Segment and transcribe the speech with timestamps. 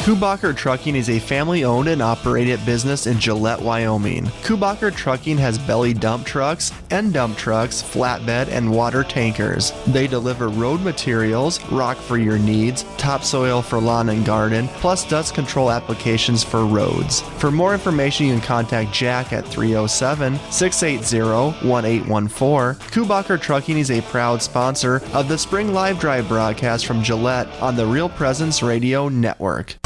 [0.00, 4.24] Kubacher Trucking is a family owned and operated business in Gillette, Wyoming.
[4.42, 9.74] Kubacher Trucking has belly dump trucks, end dump trucks, flatbed, and water tankers.
[9.88, 15.34] They deliver road materials, rock for your needs, topsoil for lawn and garden, plus dust
[15.34, 17.20] control applications for roads.
[17.36, 22.88] For more information, you can contact Jack at 307 680 1814.
[22.88, 27.76] Kubacher Trucking is a proud sponsor of the Spring Live Drive broadcast from Gillette on
[27.76, 29.76] the Real Presence Radio Network.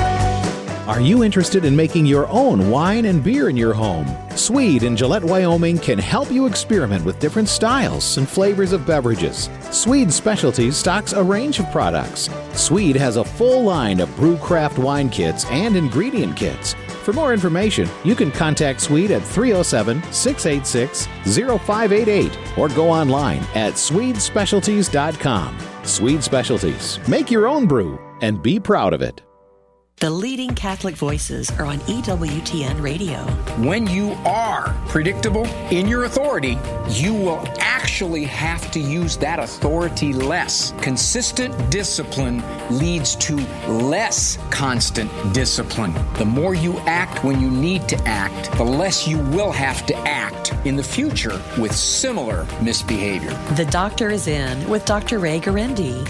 [0.86, 4.06] Are you interested in making your own wine and beer in your home?
[4.36, 9.48] Swede in Gillette, Wyoming can help you experiment with different styles and flavors of beverages.
[9.70, 12.28] Swede Specialties stocks a range of products.
[12.52, 16.74] Swede has a full line of brew craft wine kits and ingredient kits.
[17.02, 21.06] For more information, you can contact Swede at 307 686
[21.64, 25.58] 0588 or go online at swedespecialties.com.
[25.82, 27.08] Swede Specialties.
[27.08, 29.23] Make your own brew and be proud of it.
[30.04, 33.20] The leading Catholic voices are on EWTN Radio.
[33.66, 36.58] When you are predictable in your authority,
[36.90, 40.74] you will actually have to use that authority less.
[40.82, 45.94] Consistent discipline leads to less constant discipline.
[46.18, 49.96] The more you act when you need to act, the less you will have to
[50.06, 53.32] act in the future with similar misbehavior.
[53.54, 55.18] The Doctor is in with Dr.
[55.18, 56.06] Ray Guarendi.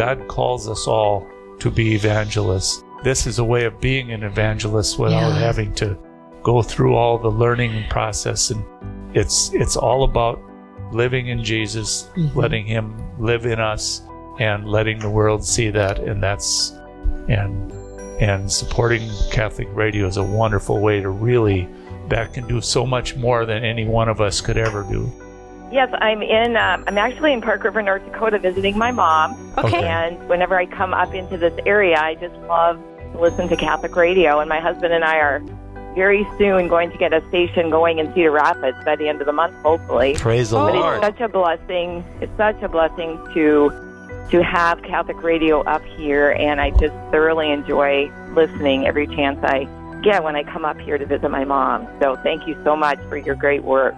[0.00, 1.26] God calls us all
[1.58, 2.82] to be evangelists.
[3.04, 5.38] This is a way of being an evangelist without Yeah.
[5.38, 5.94] having to
[6.42, 8.64] go through all the learning process and
[9.12, 10.40] it's it's all about
[10.92, 12.34] living in Jesus, Mhm.
[12.34, 14.00] letting him live in us
[14.38, 16.72] and letting the world see that and that's
[17.28, 17.70] and
[18.20, 21.68] and supporting Catholic radio is a wonderful way to really
[22.08, 25.10] that can do so much more than any one of us could ever do.
[25.70, 26.56] Yes, I'm in.
[26.56, 29.54] Um, I'm actually in Park River, North Dakota, visiting my mom.
[29.56, 29.84] Okay.
[29.84, 32.80] And whenever I come up into this area, I just love
[33.12, 34.40] to listen to Catholic radio.
[34.40, 35.40] And my husband and I are
[35.94, 39.26] very soon going to get a station going in Cedar Rapids by the end of
[39.26, 40.14] the month, hopefully.
[40.14, 40.96] Praise the but Lord.
[40.96, 42.04] it's such a blessing.
[42.20, 43.70] It's such a blessing to
[44.30, 49.64] to have Catholic radio up here, and I just thoroughly enjoy listening every chance I
[50.02, 51.88] get when I come up here to visit my mom.
[52.00, 53.96] So thank you so much for your great work.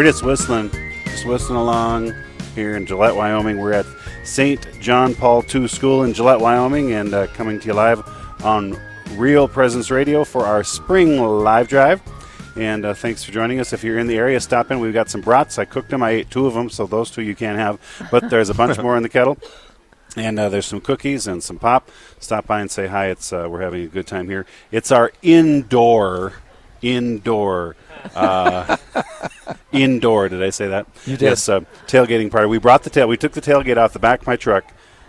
[0.00, 0.70] We're just whistling,
[1.04, 2.14] just whistling along
[2.54, 3.58] here in Gillette, Wyoming.
[3.58, 3.84] We're at
[4.24, 4.66] St.
[4.80, 8.02] John Paul II School in Gillette, Wyoming, and uh, coming to you live
[8.42, 8.80] on
[9.16, 12.00] Real Presence Radio for our spring live drive.
[12.56, 13.74] And uh, thanks for joining us.
[13.74, 14.80] If you're in the area, stop in.
[14.80, 15.58] We've got some brats.
[15.58, 16.02] I cooked them.
[16.02, 17.78] I ate two of them, so those two you can't have.
[18.10, 19.36] But there's a bunch more in the kettle.
[20.16, 21.90] And uh, there's some cookies and some pop.
[22.20, 23.08] Stop by and say hi.
[23.08, 24.46] It's uh, we're having a good time here.
[24.72, 26.32] It's our indoor,
[26.80, 27.76] indoor,
[28.14, 28.78] uh,
[29.72, 30.28] indoor.
[30.28, 30.86] Did I say that?
[31.06, 31.26] You did.
[31.26, 32.46] Yes, uh, tailgating party.
[32.46, 33.08] We brought the tail.
[33.08, 34.64] We took the tailgate off the back of my truck,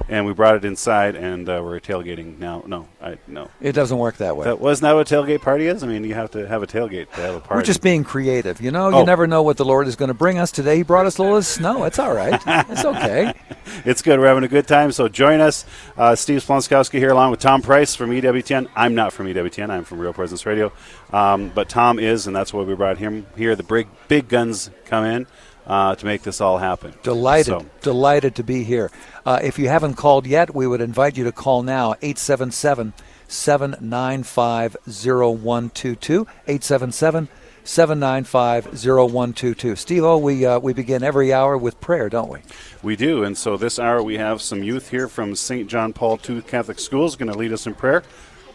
[0.09, 2.63] and we brought it inside, and uh, we're tailgating now.
[2.65, 3.49] No, I no.
[3.61, 4.45] It doesn't work that way.
[4.45, 5.83] That wasn't that what a tailgate party is?
[5.83, 7.55] I mean, you have to have a tailgate to have a party.
[7.59, 8.61] We're just being creative.
[8.61, 9.03] You know, you Oh.
[9.05, 10.77] never know what the Lord is going to bring us today.
[10.77, 11.83] He brought us a little snow.
[11.85, 12.39] It's all right.
[12.69, 13.33] It's okay.
[13.85, 14.19] it's good.
[14.19, 14.91] We're having a good time.
[14.91, 15.65] So join us.
[15.97, 18.67] Uh, Steve Splonskowski here, along with Tom Price from EWTN.
[18.75, 19.69] I'm not from EWTN.
[19.69, 20.71] I'm from Real Presence Radio.
[21.13, 23.55] Um, but Tom is, and that's why we brought him here.
[23.55, 25.27] The big, big guns come in
[25.71, 26.93] uh, to make this all happen.
[27.01, 28.91] Delighted, So, delighted to be here.
[29.25, 32.93] Uh, if you haven't called yet, we would invite you to call now 877
[33.29, 36.27] 795 0122.
[36.45, 37.29] 877
[37.63, 39.75] 795 0122.
[39.77, 42.39] Steve O, we, uh, we begin every hour with prayer, don't we?
[42.83, 43.23] we do.
[43.23, 45.69] And so this hour we have some youth here from St.
[45.69, 48.03] John Paul II Catholic Schools going to lead us in prayer.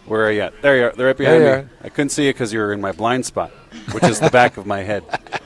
[0.04, 0.60] Where are you at?
[0.60, 0.92] There you are.
[0.92, 1.68] They're right behind There me.
[1.82, 3.50] I couldn't see you because you were in my blind spot,
[3.92, 5.02] which is the back of my head.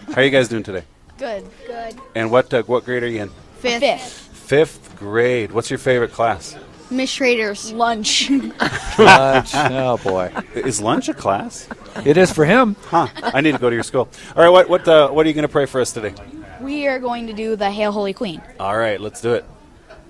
[0.08, 0.82] How are you guys doing today?
[1.20, 1.44] Good.
[1.66, 2.00] Good.
[2.14, 3.30] And what uh, what grade are you in?
[3.58, 4.02] Fifth.
[4.32, 5.52] Fifth grade.
[5.52, 6.56] What's your favorite class?
[6.90, 7.72] Miss Schrader's.
[7.72, 8.30] Lunch.
[8.98, 9.50] Lunch.
[9.54, 10.32] Oh boy.
[10.54, 11.68] Is lunch a class?
[12.06, 12.74] It is for him.
[12.86, 13.08] Huh.
[13.22, 14.08] I need to go to your school.
[14.34, 14.48] All right.
[14.48, 16.14] What what uh, what are you going to pray for us today?
[16.60, 18.40] we are going to do the Hail Holy Queen.
[18.58, 18.98] All right.
[18.98, 19.44] Let's do it.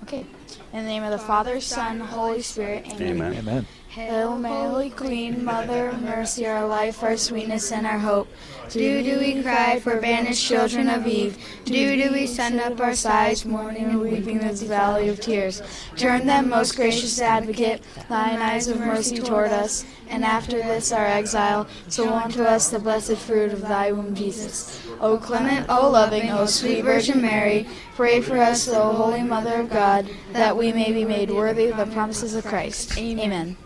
[0.03, 0.25] Okay.
[0.73, 2.87] In the name of the Father, Son, Holy Spirit.
[2.87, 3.09] Amen.
[3.09, 3.33] Amen.
[3.37, 3.67] Amen.
[3.89, 8.29] Hail Mary, Holy Queen, Mother of Mercy, our life, our sweetness, and our hope.
[8.69, 11.37] Do do we cry for banished children of Eve?
[11.65, 15.61] Do do we send up our sighs, mourning and weeping this valley of tears?
[15.97, 21.05] Turn them, most gracious Advocate, thine eyes of mercy toward us, and after this our
[21.05, 24.85] exile, so unto us the blessed fruit of thy womb, Jesus.
[24.99, 29.69] O clement, O loving, O sweet Virgin Mary, pray for us, O Holy Mother of
[29.69, 32.97] God, that we may be made worthy of the promises of Christ.
[32.97, 33.57] Amen.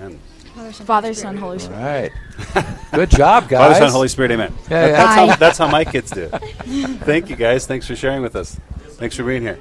[0.00, 0.18] Amen.
[0.52, 2.12] Father, Son, Holy Spirit.
[2.54, 2.66] right.
[2.92, 3.72] Good job, guys.
[3.72, 4.32] Father, Son, Holy Spirit.
[4.32, 4.52] Amen.
[4.70, 4.92] Yeah, yeah.
[4.92, 6.30] That's, how, that's how my kids do it.
[7.00, 7.66] Thank you, guys.
[7.66, 8.58] Thanks for sharing with us.
[8.92, 9.58] Thanks for being here.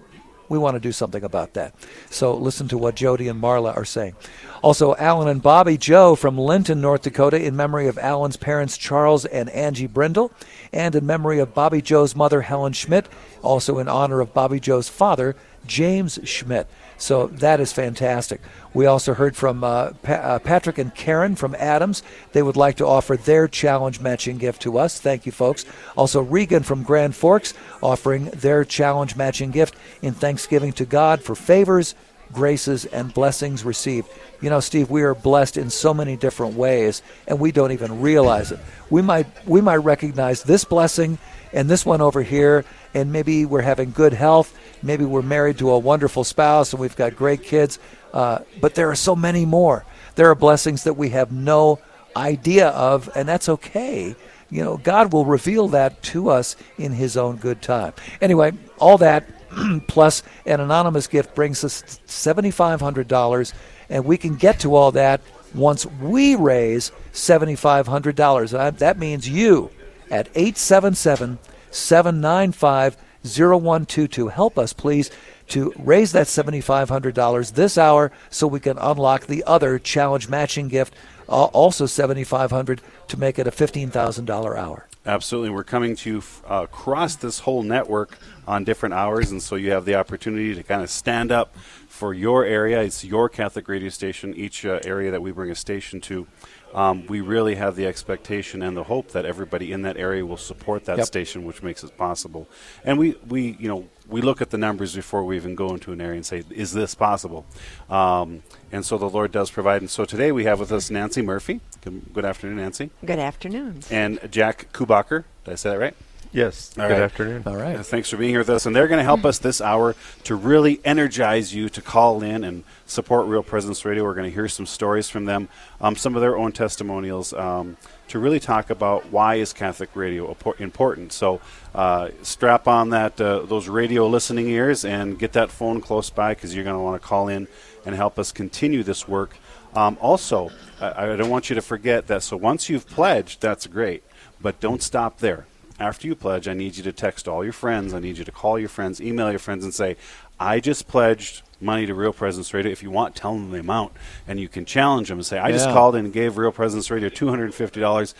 [0.49, 1.73] we want to do something about that.
[2.09, 4.15] So listen to what Jody and Marla are saying.
[4.61, 9.25] Also, Alan and Bobby Joe from Linton, North Dakota, in memory of Alan's parents, Charles
[9.25, 10.31] and Angie Brindle,
[10.73, 13.07] and in memory of Bobby Joe's mother, Helen Schmidt,
[13.43, 15.35] also in honor of Bobby Joe's father,
[15.67, 16.67] James Schmidt.
[16.97, 18.41] So that is fantastic.
[18.73, 22.01] We also heard from uh, pa- uh, Patrick and Karen from Adams.
[22.33, 24.99] They would like to offer their challenge matching gift to us.
[24.99, 25.65] Thank you, folks.
[25.95, 31.35] Also, Regan from Grand Forks offering their challenge matching gift in thanksgiving to God for
[31.35, 31.93] favors,
[32.31, 34.07] graces, and blessings received.
[34.41, 38.01] You know, Steve, we are blessed in so many different ways, and we don't even
[38.01, 38.59] realize it.
[38.89, 41.17] We might we might recognize this blessing
[41.53, 44.55] and this one over here, and maybe we're having good health.
[44.81, 47.79] Maybe we're married to a wonderful spouse and we've got great kids.
[48.13, 49.85] Uh, but there are so many more.
[50.15, 51.79] There are blessings that we have no
[52.15, 54.15] idea of, and that's okay.
[54.49, 57.93] You know, God will reveal that to us in His own good time.
[58.21, 59.27] Anyway, all that
[59.87, 63.53] plus an anonymous gift brings us $7,500,
[63.89, 65.21] and we can get to all that
[65.53, 68.77] once we raise $7,500.
[68.77, 69.69] That means you
[70.09, 71.39] at 877
[71.71, 72.97] 795
[73.35, 74.27] 0122.
[74.29, 75.11] Help us, please,
[75.49, 80.93] to raise that $7,500 this hour so we can unlock the other challenge matching gift,
[81.29, 84.87] uh, also 7,500 to make it a $15,000 hour.
[85.05, 85.49] Absolutely.
[85.51, 89.71] We're coming to you uh, across this whole network on different hours, and so you
[89.71, 91.55] have the opportunity to kind of stand up
[91.87, 92.81] for your area.
[92.81, 96.27] It's your Catholic radio station, each uh, area that we bring a station to
[96.73, 100.37] um, we really have the expectation and the hope that everybody in that area will
[100.37, 101.07] support that yep.
[101.07, 102.47] station, which makes it possible.
[102.83, 105.91] And we, we, you know, we look at the numbers before we even go into
[105.91, 107.45] an area and say, "Is this possible?"
[107.89, 109.81] Um, and so the Lord does provide.
[109.81, 111.61] And so today we have with us Nancy Murphy.
[111.81, 112.89] Good, good afternoon, Nancy.
[113.05, 113.81] Good afternoon.
[113.91, 115.25] And Jack Kubacher.
[115.43, 115.95] Did I say that right?
[116.37, 116.71] Yes.
[116.77, 117.01] All Good right.
[117.01, 117.43] afternoon.
[117.47, 117.83] All right.
[117.83, 118.67] Thanks for being here with us.
[118.67, 122.43] And they're going to help us this hour to really energize you to call in
[122.43, 124.03] and support Real Presence Radio.
[124.03, 125.49] We're going to hear some stories from them,
[125.81, 127.75] um, some of their own testimonials, um,
[128.09, 131.11] to really talk about why is Catholic radio important.
[131.11, 131.41] So
[131.73, 136.35] uh, strap on that uh, those radio listening ears and get that phone close by
[136.35, 137.47] because you're going to want to call in
[137.83, 139.37] and help us continue this work.
[139.73, 142.21] Um, also, I, I don't want you to forget that.
[142.21, 144.03] So once you've pledged, that's great,
[144.39, 145.47] but don't stop there
[145.79, 147.93] after you pledge, I need you to text all your friends.
[147.93, 149.95] I need you to call your friends, email your friends, and say,
[150.39, 152.71] I just pledged money to Real Presence Radio.
[152.71, 153.93] If you want, tell them the amount.
[154.27, 155.53] And you can challenge them and say, I yeah.
[155.53, 158.13] just called in and gave Real Presence Radio $250.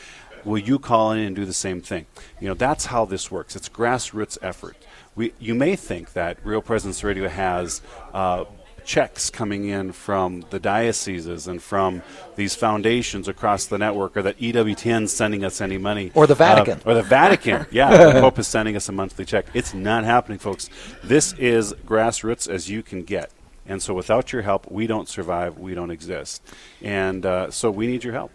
[0.45, 2.05] Will you call in and do the same thing?
[2.39, 3.55] You know, that's how this works.
[3.55, 4.77] It's grassroots effort.
[5.15, 7.81] We, you may think that Real Presence Radio has
[8.13, 8.45] uh,
[8.87, 12.01] checks coming in from the dioceses and from
[12.37, 16.79] these foundations across the network, or that EWTN sending us any money, or the Vatican,
[16.79, 17.67] uh, or the Vatican.
[17.71, 19.45] yeah, the Pope is sending us a monthly check.
[19.53, 20.69] It's not happening, folks.
[21.03, 23.29] This is grassroots as you can get.
[23.69, 25.59] And so, without your help, we don't survive.
[25.59, 26.41] We don't exist.
[26.81, 28.31] And uh, so, we need your help.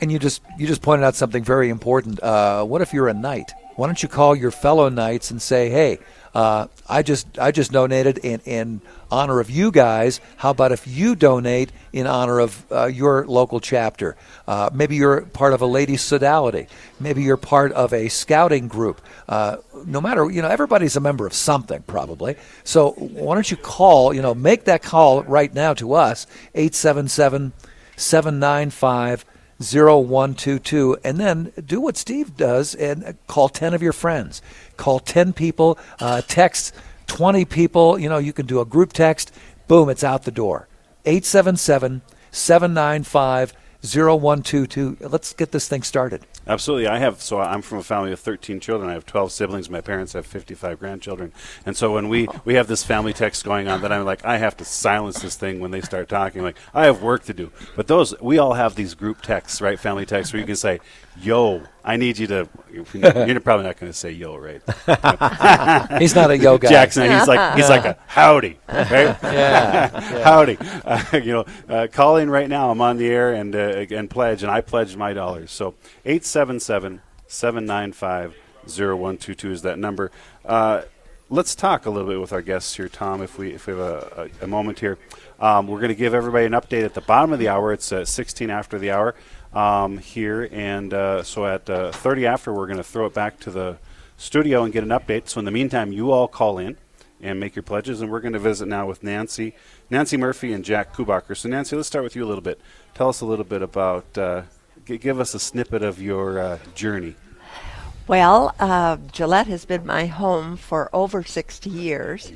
[0.00, 2.22] And you just you just pointed out something very important.
[2.22, 3.52] Uh, what if you're a knight?
[3.76, 5.98] Why don't you call your fellow knights and say, "Hey,
[6.34, 10.20] uh, I just I just donated in in honor of you guys.
[10.36, 14.16] How about if you donate in honor of uh, your local chapter?
[14.46, 16.68] Uh, maybe you're part of a ladies' sodality.
[17.00, 19.00] Maybe you're part of a scouting group.
[19.28, 19.56] Uh,
[19.86, 22.36] no matter you know everybody's a member of something probably.
[22.64, 24.14] So why don't you call?
[24.14, 27.52] You know, make that call right now to us 877
[27.96, 29.24] 795
[29.60, 34.40] 0122 and then do what Steve does and call 10 of your friends.
[34.76, 36.74] Call 10 people, uh, text
[37.06, 37.98] 20 people.
[37.98, 39.32] You know, you can do a group text.
[39.68, 40.66] Boom, it's out the door.
[41.04, 43.52] 877 795
[43.82, 44.98] 0122.
[45.00, 46.26] Let's get this thing started.
[46.46, 46.86] Absolutely.
[46.86, 48.90] I have, so I'm from a family of 13 children.
[48.90, 49.70] I have 12 siblings.
[49.70, 51.32] My parents have 55 grandchildren.
[51.64, 54.36] And so when we, we have this family text going on, that I'm like, I
[54.38, 56.42] have to silence this thing when they start talking.
[56.42, 57.50] Like, I have work to do.
[57.74, 59.78] But those, we all have these group texts, right?
[59.78, 60.80] Family texts where you can say,
[61.18, 62.48] yo, I need you to.
[62.72, 62.84] You're
[63.40, 64.62] probably not going to say yo, right?
[66.00, 66.68] he's not a yo guy.
[66.68, 69.16] Jackson, he's like he's like a howdy, right?
[69.22, 70.24] yeah, yeah.
[70.24, 70.58] howdy.
[70.60, 72.70] Uh, you know, uh, call in right now.
[72.70, 75.50] I'm on the air and uh, and pledge, and I pledged my dollars.
[75.50, 78.34] So 877 795
[78.66, 80.10] 0122 is that number.
[80.44, 80.82] Uh,
[81.30, 83.22] let's talk a little bit with our guests here, Tom.
[83.22, 84.98] If we if we have a, a, a moment here,
[85.38, 87.72] um, we're going to give everybody an update at the bottom of the hour.
[87.72, 89.14] It's uh, 16 after the hour
[89.52, 90.48] um, here.
[90.50, 93.78] And uh, so at uh, 30 after, we're going to throw it back to the
[94.16, 95.28] studio and get an update.
[95.28, 96.76] So in the meantime, you all call in
[97.20, 98.00] and make your pledges.
[98.00, 99.54] And we're going to visit now with Nancy,
[99.90, 101.36] Nancy Murphy, and Jack Kubacher.
[101.36, 102.60] So Nancy, let's start with you a little bit.
[102.94, 104.42] Tell us a little bit about, uh,
[104.84, 107.14] g- give us a snippet of your uh, journey.
[108.06, 112.32] Well, uh, Gillette has been my home for over 60 years.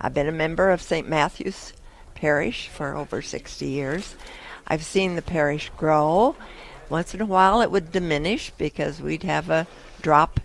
[0.00, 1.08] I've been a member of St.
[1.08, 1.72] Matthew's
[2.14, 4.16] Parish for over 60 years.
[4.66, 6.36] I've seen the parish grow.
[6.88, 9.66] Once in a while, it would diminish because we'd have a
[10.02, 10.40] drop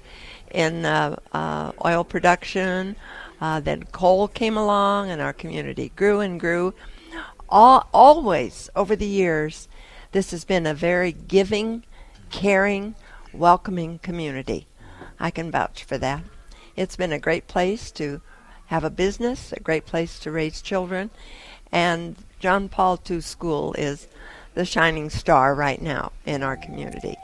[0.52, 2.96] in uh, uh, oil production.
[3.40, 6.74] Uh, then coal came along, and our community grew and grew.
[7.50, 9.68] All, always over the years,
[10.12, 11.84] this has been a very giving,
[12.30, 12.96] caring,
[13.34, 14.68] welcoming community.
[15.20, 16.24] I can vouch for that.
[16.76, 18.22] It's been a great place to
[18.68, 21.12] have a business, a great place to raise children,
[21.72, 24.08] And John Paul II School is
[24.56, 27.16] the shining star right now in our community.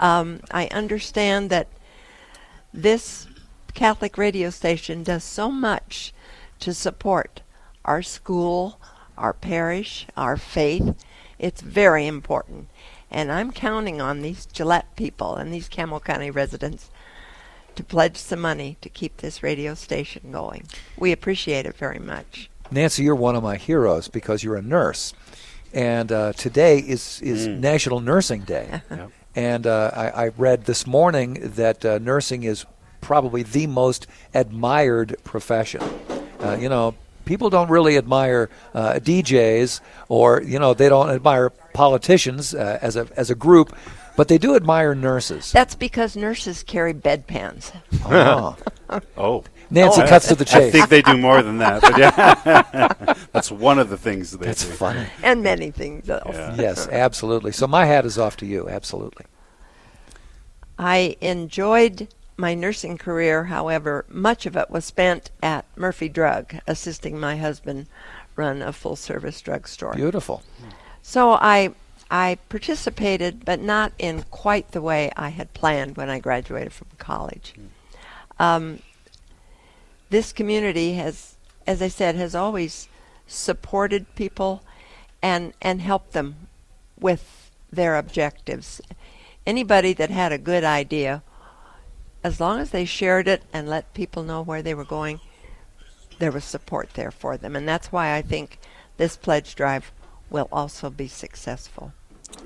[0.00, 1.68] Um, I understand that
[2.74, 3.28] this
[3.72, 6.12] Catholic radio station does so much
[6.58, 7.42] to support
[7.84, 8.80] our school,
[9.16, 10.92] our parish, our faith.
[11.38, 12.68] It's very important.
[13.12, 16.90] And I'm counting on these Gillette people and these Campbell County residents
[17.76, 20.66] to pledge some money to keep this radio station going.
[20.96, 22.50] We appreciate it very much.
[22.70, 25.14] Nancy, you're one of my heroes because you're a nurse.
[25.72, 27.60] And uh, today is, is Mm.
[27.60, 28.82] National Nursing Day.
[28.90, 29.10] Yep.
[29.36, 32.64] And uh, I, I read this morning that uh, nursing is
[33.00, 35.80] probably the most admired profession.
[36.40, 36.94] Uh, you know,
[37.24, 42.96] people don't really admire uh, DJs or, you know, they don't admire politicians uh, as,
[42.96, 43.76] a, as a group,
[44.16, 45.52] but they do admire nurses.
[45.52, 47.70] That's because nurses carry bedpans.
[48.06, 48.56] Oh.
[49.18, 49.44] Oh.
[49.70, 50.68] Nancy I- cuts to the chase.
[50.68, 51.82] I think they do more than that.
[51.82, 54.72] But yeah, that's one of the things that they That's do.
[54.72, 55.06] funny.
[55.22, 56.34] and many things else.
[56.34, 56.54] Yeah.
[56.56, 57.52] Yes, absolutely.
[57.52, 58.68] So my hat is off to you.
[58.68, 59.26] Absolutely.
[60.78, 67.18] I enjoyed my nursing career, however, much of it was spent at Murphy Drug, assisting
[67.18, 67.86] my husband
[68.36, 69.94] run a full service drugstore.
[69.94, 70.42] Beautiful.
[71.02, 71.74] So I
[72.10, 76.86] I participated, but not in quite the way I had planned when I graduated from
[76.98, 77.54] college.
[78.38, 78.78] Um,
[80.10, 81.36] this community has,
[81.66, 82.88] as I said, has always
[83.26, 84.62] supported people
[85.22, 86.48] and and helped them
[86.98, 88.80] with their objectives.
[89.46, 91.22] Anybody that had a good idea,
[92.22, 95.20] as long as they shared it and let people know where they were going,
[96.18, 97.56] there was support there for them.
[97.56, 98.58] And that's why I think
[98.96, 99.92] this pledge drive
[100.30, 101.92] will also be successful.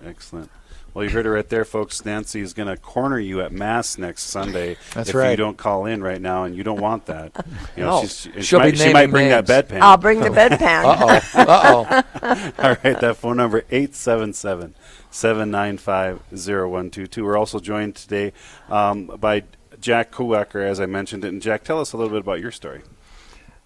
[0.04, 0.50] Excellent.
[0.94, 2.04] Well, you heard it right there, folks.
[2.04, 5.86] Nancy is going to corner you at Mass next Sunday That's if you don't call
[5.86, 7.32] in right now, and you don't want that.
[7.76, 8.02] You No.
[8.02, 9.68] she's, she, She'll be might, she might naming bring that names.
[9.70, 9.80] bedpan.
[9.80, 10.84] I'll bring the bedpan.
[10.84, 11.40] Uh-oh.
[11.40, 12.52] Uh-oh.
[12.62, 14.74] All right, that phone number 877
[15.10, 17.24] 795 0122.
[17.24, 18.34] We're also joined today
[18.68, 19.44] um, by
[19.80, 21.28] Jack Kubacher, as I mentioned it.
[21.28, 22.82] And Jack, tell us a little bit about your story.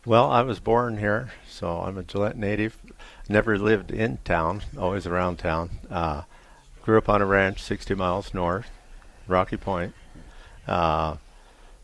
[0.05, 2.79] Well, I was born here, so I'm a Gillette native.
[3.29, 5.71] Never lived in town, always around town.
[5.91, 6.23] Uh,
[6.87, 8.71] grew up on a ranch 60 miles north,
[9.27, 9.93] Rocky Point.
[10.69, 11.17] Uh,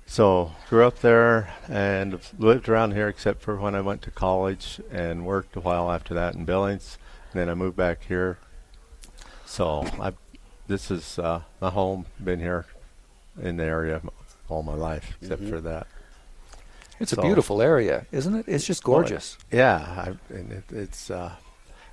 [0.06, 4.80] so grew up there and lived around here except for when I went to college
[4.92, 6.98] and worked a while after that in Billings.
[7.32, 8.38] And then I moved back here.
[9.44, 10.12] So I,
[10.68, 12.06] this is uh, my home.
[12.22, 12.66] Been here
[13.42, 14.00] in the area
[14.48, 15.48] all my life except Mhm.
[15.50, 15.88] for that.
[17.00, 18.44] It's a beautiful area, isn't it?
[18.46, 19.36] It's just well, it- gorgeous.
[19.50, 21.32] yeah, I, and it, it's uh,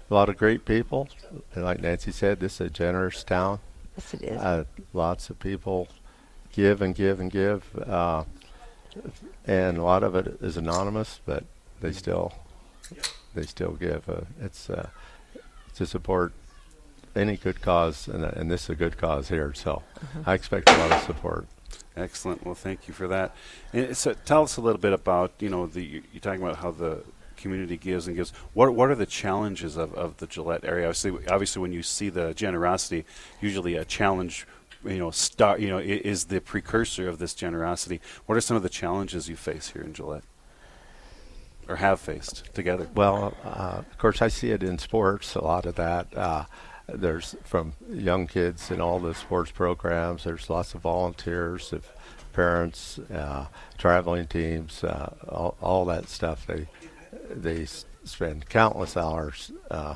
[0.10, 1.10] a lot of great people.
[1.54, 3.60] And like Nancy said, this is a generous town.
[3.96, 4.42] Yes, it is.
[4.42, 5.88] Uh, lots of people
[6.52, 8.24] give and give and give, uh,
[9.46, 11.44] and a lot of it is anonymous, but
[11.82, 12.34] they still
[13.36, 14.10] they still give.
[14.10, 14.90] Uh, it's uh,
[15.76, 16.34] to support
[17.16, 19.54] any good cause, and, uh, and this is a good cause here.
[19.54, 19.84] So
[20.26, 21.48] I expect a lot of support.
[21.96, 22.46] Excellent.
[22.46, 23.36] Well, thank you for that.
[23.74, 26.72] And so, tell us a little bit about you know the you're talking about how
[26.72, 27.04] the
[27.40, 28.32] community gives and gives.
[28.54, 30.88] What what are the challenges of, of the Gillette area?
[30.88, 33.06] Obviously, obviously, when you see the generosity,
[33.42, 34.46] usually a challenge,
[34.84, 35.12] you know,
[35.56, 38.02] you know is the precursor of this generosity.
[38.26, 40.24] What are some of the challenges you face here in Gillette,
[41.68, 42.88] or have faced together?
[42.94, 45.36] Well, uh, of course, I see it in sports.
[45.36, 46.16] A lot of that.
[46.16, 46.46] Uh,
[46.94, 50.24] there's from young kids in all the sports programs.
[50.24, 51.88] There's lots of volunteers, of
[52.34, 53.48] parents, uh,
[53.78, 56.46] traveling teams, uh, all, all that stuff.
[56.48, 56.68] They
[57.30, 59.96] they s- spend countless hours uh,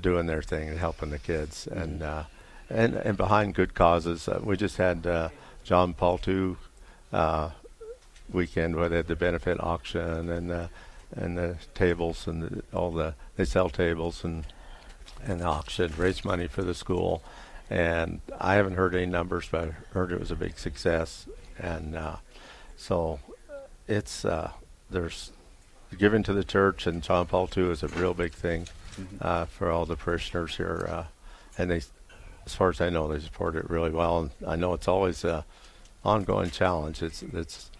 [0.00, 2.24] doing their thing and helping the kids, and uh,
[2.70, 4.28] and and behind good causes.
[4.28, 5.28] Uh, we just had uh,
[5.64, 6.56] John Paul II
[7.12, 7.50] uh,
[8.32, 10.70] weekend where they had the benefit auction and the
[11.16, 14.44] and the tables and the, all the they sell tables and
[15.24, 17.22] and auction raise money for the school.
[17.70, 21.26] And I haven't heard any numbers, but I heard it was a big success.
[21.58, 22.16] And uh,
[22.76, 23.20] so
[23.88, 24.50] it's uh,
[24.90, 25.32] there's
[25.94, 28.68] giving to the church, and John Paul II is a real big thing
[29.20, 30.86] uh, for all the parishioners here.
[30.88, 31.04] Uh,
[31.58, 31.82] and they,
[32.46, 34.18] as far as I know, they support it really well.
[34.20, 35.44] And I know it's always a
[36.04, 37.02] ongoing challenge.
[37.02, 37.70] It's it's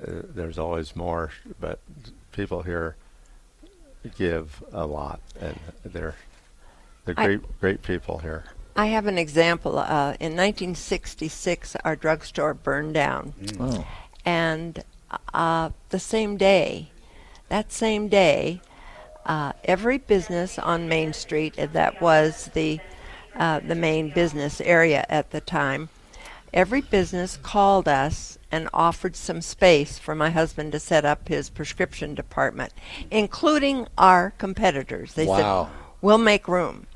[0.00, 1.78] uh, there's always more, but
[2.32, 2.96] people here
[4.16, 6.16] give a lot, and they're
[7.04, 8.44] they're I- great great people here.
[8.76, 9.78] I have an example.
[9.78, 13.32] Uh, in 1966, our drugstore burned down.
[13.60, 13.86] Oh.
[14.24, 14.82] And
[15.32, 16.90] uh, the same day,
[17.48, 18.60] that same day,
[19.26, 22.80] uh, every business on Main Street that was the
[23.36, 25.88] uh, the main business area at the time,
[26.52, 31.50] every business called us and offered some space for my husband to set up his
[31.50, 32.72] prescription department,
[33.10, 35.14] including our competitors.
[35.14, 35.64] They Wow.
[35.64, 36.86] said, We'll make room.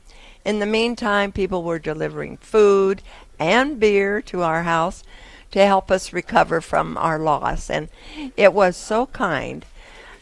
[0.45, 3.03] In the meantime, people were delivering food
[3.39, 5.03] and beer to our house
[5.51, 7.69] to help us recover from our loss.
[7.71, 7.89] And
[8.37, 9.65] it was so kind.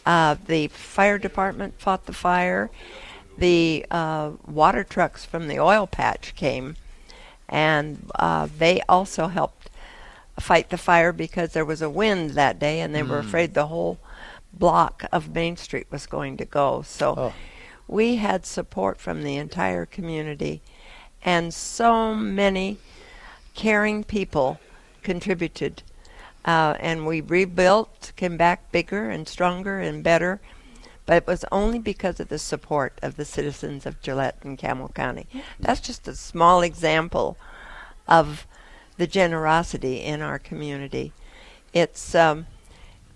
[0.06, 2.70] Uh, the fire department fought the fire.
[3.36, 6.76] The uh, water trucks from the oil patch came,
[7.48, 9.68] and uh, they also helped
[10.40, 13.26] fight the fire because there was a wind that day, and they were Mm.
[13.26, 13.98] afraid the whole
[14.52, 16.80] block of Main Street was going to go.
[16.82, 17.32] So Oh.
[17.88, 20.62] we had support from the entire community,
[21.22, 22.78] and so many
[23.54, 24.60] caring people
[25.02, 25.82] contributed.
[26.46, 30.40] Uh, and we rebuilt, came back bigger and stronger and better.
[31.04, 34.90] But it was only because of the support of the citizens of Gillette and Campbell
[34.94, 35.26] County.
[35.60, 37.36] That's just a small example
[38.08, 38.46] of
[38.96, 41.12] the generosity in our community.
[41.72, 42.46] It's um,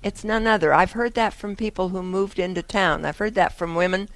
[0.03, 0.73] it's none other.
[0.73, 3.05] I've heard that from people who moved into town.
[3.05, 4.09] I've heard that from women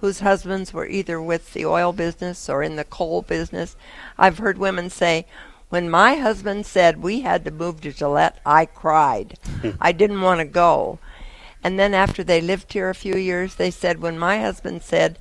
[0.00, 3.76] whose husbands were either with the oil business or in the coal business.
[4.18, 5.26] I've heard women say,
[5.72, 9.38] when my husband said we had to move to Gillette, I cried.
[9.80, 10.98] I didn't want to go.
[11.64, 15.18] And then after they lived here a few years, they said, when my husband said,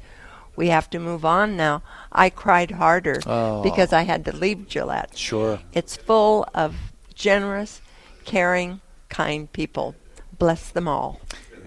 [0.57, 3.63] we have to move on now, I cried harder Oh.
[3.63, 5.17] because I had to leave Gillette.
[5.17, 5.61] Sure.
[5.71, 6.75] It's full of
[7.15, 7.79] generous,
[8.25, 9.95] caring, kind people.
[10.37, 11.21] Bless them all.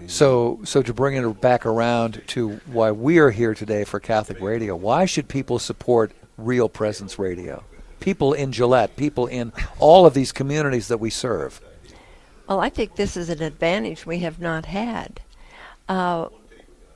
[0.05, 4.39] So, so to bring it back around to why we are here today for Catholic
[4.41, 7.63] Radio, why should people support Real Presence Radio?
[7.99, 11.61] People in Gillette, people in all of these communities that we serve.
[12.47, 15.21] Well, I think this is an advantage we have not had.
[15.89, 16.27] Uh,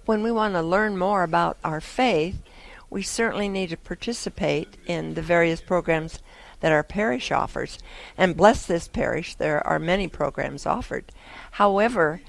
[0.05, 2.41] when we want to learn more about our faith,
[2.89, 6.19] we certainly need to participate in the various programs
[6.59, 7.79] that our parish offers.
[8.17, 11.11] And bless this parish, there are many programs offered.
[11.51, 12.21] However,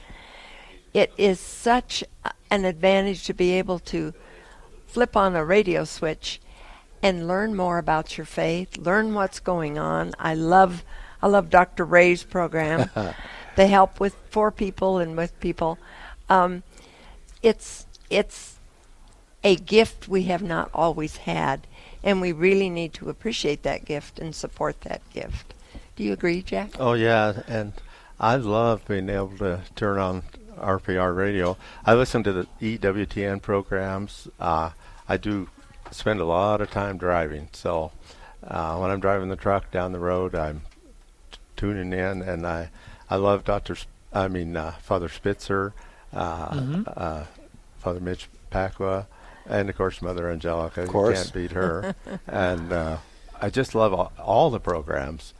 [0.93, 2.05] it is such
[2.51, 4.13] an advantage to be able to
[4.87, 6.41] flip on a radio switch
[7.03, 10.13] and learn more about your faith, learn what's going on.
[10.19, 10.85] I love
[11.23, 11.85] I love Dr.
[11.85, 12.91] Ray's program.
[13.57, 15.79] they help with for people and with people.
[16.29, 16.63] Um,
[17.43, 18.57] it's it's
[19.43, 21.67] a gift we have not always had,
[22.03, 25.55] and we really need to appreciate that gift and support that gift.
[25.97, 26.73] Do you agree, Jack?
[26.79, 27.73] Oh yeah, and
[28.19, 30.23] I love being able to turn on
[30.59, 31.57] RPR radio.
[31.85, 34.29] I listen to the EWTN programs.
[34.39, 34.71] Uh,
[35.09, 35.49] I do
[35.91, 37.93] spend a lot of time driving, so
[38.47, 40.63] uh, when I'm driving the truck down the road, I'm
[41.33, 42.71] t- tuning in, and I
[43.09, 43.75] I love Doctor.
[43.77, 45.73] Sp- I mean uh, Father Spitzer,
[46.13, 46.93] uh, Mhm.
[46.97, 47.25] uh,
[47.79, 49.07] Father Mitch Pacwa,
[49.47, 50.83] and of course Mother Angelica.
[50.83, 51.23] You course.
[51.23, 51.95] can't beat her.
[52.27, 52.97] and uh,
[53.41, 55.33] I just love all, all the programs.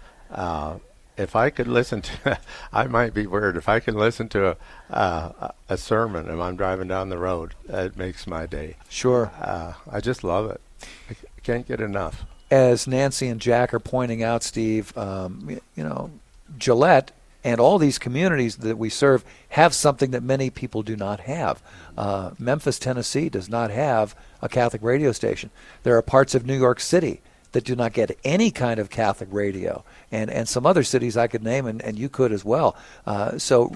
[1.21, 2.39] If I could listen to,
[2.73, 3.57] I might be weird.
[3.57, 4.57] If I can listen to
[4.91, 8.77] a, uh, a sermon and I'm driving down the road, it makes my day.
[8.89, 9.31] Sure.
[9.41, 10.61] Uh, I just love it.
[11.11, 12.25] I can't get enough.
[12.51, 16.11] As Nancy and Jack are pointing out, Steve, um, you know,
[16.59, 17.13] Gillette
[17.45, 21.63] and all these communities that we serve have something that many people do not have.
[21.97, 25.51] Uh, Memphis, Tennessee does not have a Catholic radio station.
[25.83, 27.21] There are parts of New York City
[27.53, 31.27] that do not get any kind of Catholic radio, and, and some other cities I
[31.27, 32.77] could name, and, and you could as well.
[33.07, 33.75] Uh, so,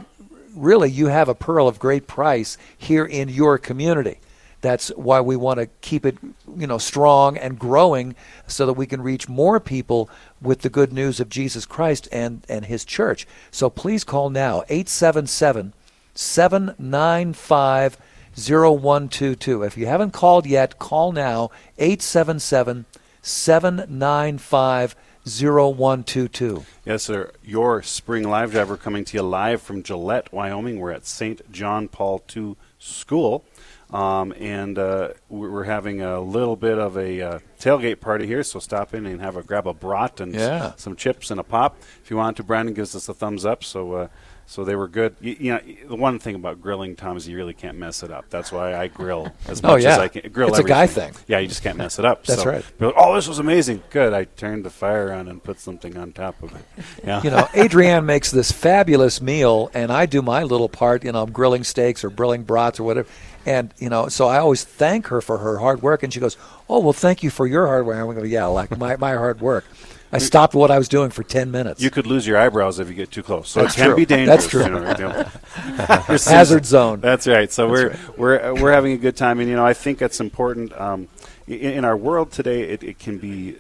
[0.55, 4.19] really, you have a pearl of great price here in your community.
[4.61, 6.17] That's why we want to keep it,
[6.57, 8.15] you know, strong and growing,
[8.47, 10.09] so that we can reach more people
[10.41, 13.27] with the good news of Jesus Christ and and His Church.
[13.51, 15.75] So please call now 877
[16.15, 17.99] 795
[18.37, 19.63] 0122.
[19.63, 22.87] If you haven't called yet, call now 877
[23.25, 24.95] 795
[25.27, 26.65] 0122.
[26.85, 27.33] Yes, sir.
[27.43, 30.79] Your spring live driver coming to you live from Gillette, Wyoming.
[30.79, 31.51] We're at St.
[31.51, 33.45] John Paul II School.
[33.91, 38.43] Um, and uh, we- we're having a little bit of a uh, tailgate party here,
[38.43, 40.73] so stop in and have a grab a brat and Yeah.
[40.77, 41.77] some chips and a pop.
[42.03, 43.63] If you want to, Brandon gives us a thumbs up.
[43.65, 44.09] So, uh,
[44.47, 45.17] so they were good.
[45.21, 48.11] You, you know, the one thing about grilling, Tom, is you really can't mess it
[48.11, 48.27] up.
[48.31, 49.93] That's why I grill as Oh, much yeah.
[49.93, 50.31] as I can.
[50.33, 51.13] Grill It's a guy thing.
[51.27, 52.25] Yeah, you just can't mess it up.
[52.27, 52.65] That's So, right.
[52.79, 53.83] like, oh, this was amazing.
[53.91, 54.13] Good.
[54.13, 56.65] I turned the fire on and put something on top of it.
[57.05, 57.23] Yeah.
[57.23, 61.05] You know, Adrienne makes this fabulous meal, and I do my little part.
[61.05, 63.09] You know, I'm grilling steaks or grilling brats or whatever.
[63.45, 66.03] And you know, so I always thank her for her hard work.
[66.03, 68.47] And she goes, "Oh, well, thank you for your hard work." And we go, "Yeah,
[68.47, 69.65] like my, my hard work."
[70.15, 71.83] I stopped what I was doing for ten minutes.
[71.83, 73.49] You could lose your eyebrows if you get too close.
[73.49, 73.97] So That's it can true.
[73.97, 74.47] be dangerous.
[74.47, 74.65] That's true.
[74.65, 75.25] you know.
[76.19, 77.01] Hazard zone.
[77.01, 77.51] That's right.
[77.53, 78.19] So That's we're right.
[78.19, 80.73] we're we're having a good time, and you know I think that's important.
[80.81, 81.09] Um,
[81.47, 83.57] in, in our world today, it, it can be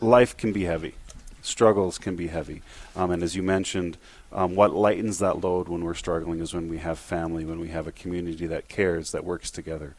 [0.00, 0.94] life can be heavy.
[1.42, 2.62] struggles can be heavy.
[2.96, 3.98] Um, and as you mentioned,
[4.32, 7.68] um, what lightens that load when we're struggling is when we have family, when we
[7.68, 9.94] have a community that cares, that works together.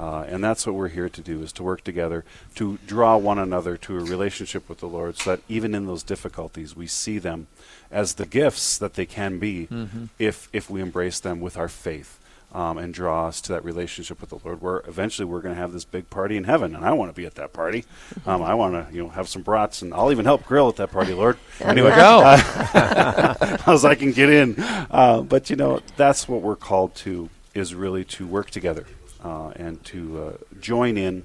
[0.00, 3.38] Uh, and that's what we're here to do is to work together to draw one
[3.38, 7.18] another to a relationship with the lord so that even in those difficulties we see
[7.18, 7.46] them
[7.90, 10.08] as the gifts that they can be Mhm.
[10.18, 12.10] if if we embrace them with our faith
[12.60, 15.60] um, and draw us to that relationship with the lord where eventually we're going to
[15.60, 17.84] have this big party in heaven and i want to be at that party
[18.26, 20.76] um, i want to you know have some brats and i'll even help grill at
[20.76, 22.20] that party lord anyway go.
[22.24, 24.54] uh, as i can get in
[24.90, 28.86] uh, but you know that's what we're called to is really to work together
[29.24, 31.24] uh, and to uh, join in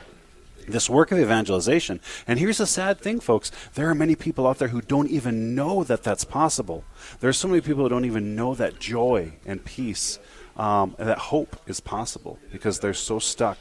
[0.68, 2.00] this work of evangelization.
[2.28, 5.54] And here's the sad thing, folks there are many people out there who don't even
[5.56, 6.84] know that that's possible.
[7.20, 10.18] There are so many people who don't even know that joy and peace
[10.58, 13.58] um, and that hope is possible because they're so stuck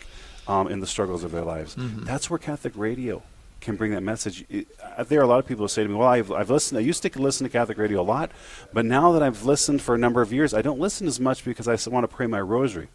[0.46, 1.74] um, in the struggles of their lives.
[1.74, 2.04] Mhm.
[2.04, 3.22] That's where Catholic radio
[3.60, 4.44] can bring that message.
[4.50, 4.66] It,
[4.96, 6.78] uh, there are a lot of people who say to me, "Well, I've, I've listened.
[6.78, 8.30] I used to listen to Catholic radio a lot,
[8.72, 11.44] but now that I've listened for a number of years, I don't listen as much
[11.44, 12.88] because I want to pray my rosary."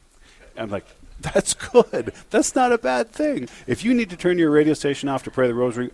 [0.58, 0.86] I'm like,
[1.34, 2.14] "That's good.
[2.30, 3.50] That's not a bad thing.
[3.68, 5.92] If you need to turn your radio station off to pray the rosary,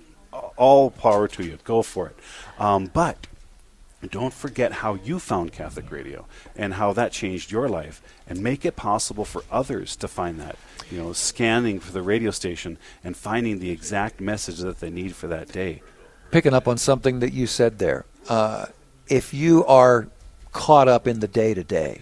[0.57, 1.57] all power to you.
[1.63, 2.15] Go for it."
[2.59, 3.27] Um, but
[4.11, 8.63] don't forget how you found Catholic radio and how that changed your life, and make
[8.65, 10.57] it possible for others to find that.
[10.91, 15.15] You know, scanning for the radio station and finding the exact message that they need
[15.15, 15.81] for that day.
[16.31, 18.05] picking up on something that you said there.
[18.29, 18.65] Uh,
[19.07, 20.07] if you are
[20.51, 22.01] caught up in the day to day,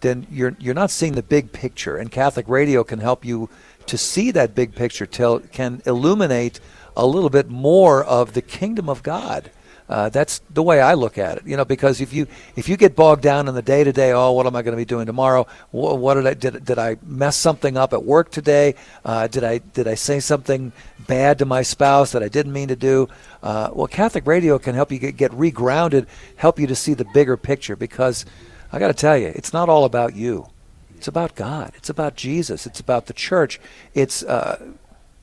[0.00, 1.96] then you're you're not seeing the big picture.
[1.96, 3.48] And Catholic radio can help you
[3.86, 5.06] to see that big picture.
[5.06, 6.60] Tell can illuminate
[6.96, 9.50] a little bit more of the kingdom of God.
[9.90, 11.64] Uh, that's the way I look at it, you know.
[11.64, 14.46] Because if you if you get bogged down in the day to day, oh, what
[14.46, 15.48] am I going to be doing tomorrow?
[15.72, 18.76] What, what did I did, did I mess something up at work today?
[19.04, 20.70] Uh, did I did I say something
[21.08, 23.08] bad to my spouse that I didn't mean to do?
[23.42, 27.06] Uh, well, Catholic radio can help you get, get regrounded, help you to see the
[27.06, 27.74] bigger picture.
[27.74, 28.24] Because
[28.72, 30.48] I got to tell you, it's not all about you.
[30.96, 31.72] It's about God.
[31.76, 32.66] It's about Jesus.
[32.66, 33.58] It's about the church.
[33.94, 34.72] It's uh,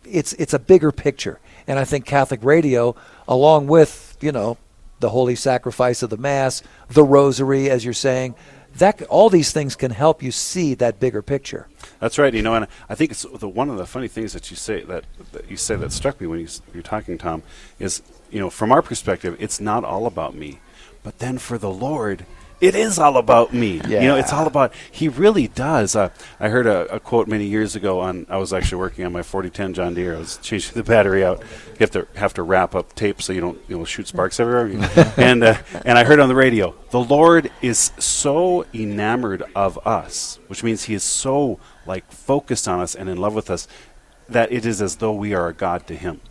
[0.03, 1.39] it's it's a bigger picture.
[1.67, 2.95] And I think Catholic radio,
[3.27, 4.57] along with you know
[4.99, 8.33] the holy sacrifice of the mass, the rosary, as you're saying,
[8.77, 11.67] that all these things can help you see that bigger picture.
[11.99, 12.33] That's right.
[12.33, 14.83] You know, and I think it's the one of the funny things that you say
[14.83, 17.43] that, that you say that struck me when you, you're talking, Tom,
[17.79, 20.59] is you know, from our perspective, it's not all about me,
[21.03, 22.25] but then for the Lord.
[22.59, 23.73] It is all about me.
[23.87, 24.73] You know, it's all about.
[24.91, 25.95] He really does.
[25.95, 28.25] Uh, I heard a, a quote many years ago on.
[28.29, 30.15] I was actually working on my 4010 John Deere.
[30.15, 31.39] I was changing the battery out.
[31.41, 34.39] You have to have to wrap up tape so you don't you know shoot sparks
[34.39, 35.13] everywhere.
[35.17, 40.39] and uh, and I heard on the radio, the Lord is so enamored of us,
[40.47, 43.67] which means He is so like focused on us and in love with us
[44.29, 46.21] that it is as though we are a god to Him.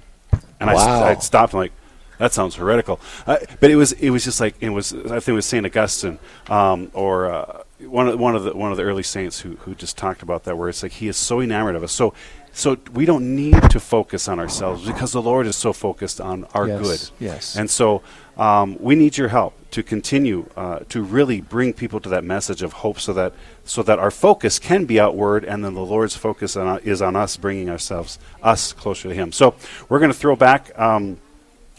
[0.58, 0.84] And I, Wow.
[0.84, 1.72] st- I stopped like,
[2.18, 3.00] that sounds heretical.
[3.26, 4.92] Uh, but it was it was just like it was.
[4.92, 8.70] I think it was Saint Augustine um, or uh, one of one of the one
[8.70, 10.56] of the early saints who who just talked about that.
[10.56, 11.92] Where it's like He is so enamored of us.
[11.92, 12.14] So.
[12.52, 16.46] So we don't need to focus on ourselves because the Lord is so focused on
[16.54, 17.10] our Yes, good.
[17.22, 17.54] yes.
[17.54, 18.00] And so
[18.38, 22.62] um, we need your help to continue uh, to really bring people to that message
[22.62, 23.34] of hope, so that
[23.66, 27.14] so that our focus can be outward, and then the Lord's focus on, is on
[27.14, 29.32] us, bringing ourselves us closer to Him.
[29.32, 29.54] So
[29.90, 31.18] we're going to throw back um,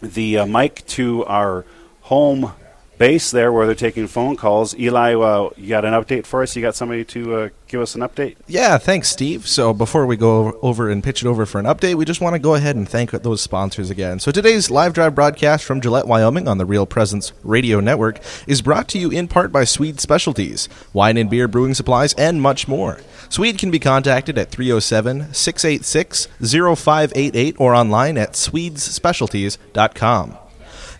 [0.00, 1.64] the uh, mic to our
[2.02, 2.52] home
[2.98, 4.76] base there, where they're taking phone calls.
[4.76, 6.56] Eli, uh, you got an update for us?
[6.56, 8.34] You got somebody to uh, give us an update?
[8.48, 9.46] Yeah, thanks, Steve.
[9.46, 12.34] So before we go over- and pitch it over for an update, we just want
[12.34, 14.18] to go ahead and thank those sponsors again.
[14.18, 18.62] So today's live drive broadcast from Gillette, Wyoming on the Real Presence Radio Network is
[18.62, 22.66] brought to you in part by Swede Specialties, wine and beer brewing supplies, and much
[22.66, 22.98] more.
[23.28, 30.38] Swede can be contacted at 307 686 0588 or online at swedesspecialties.com.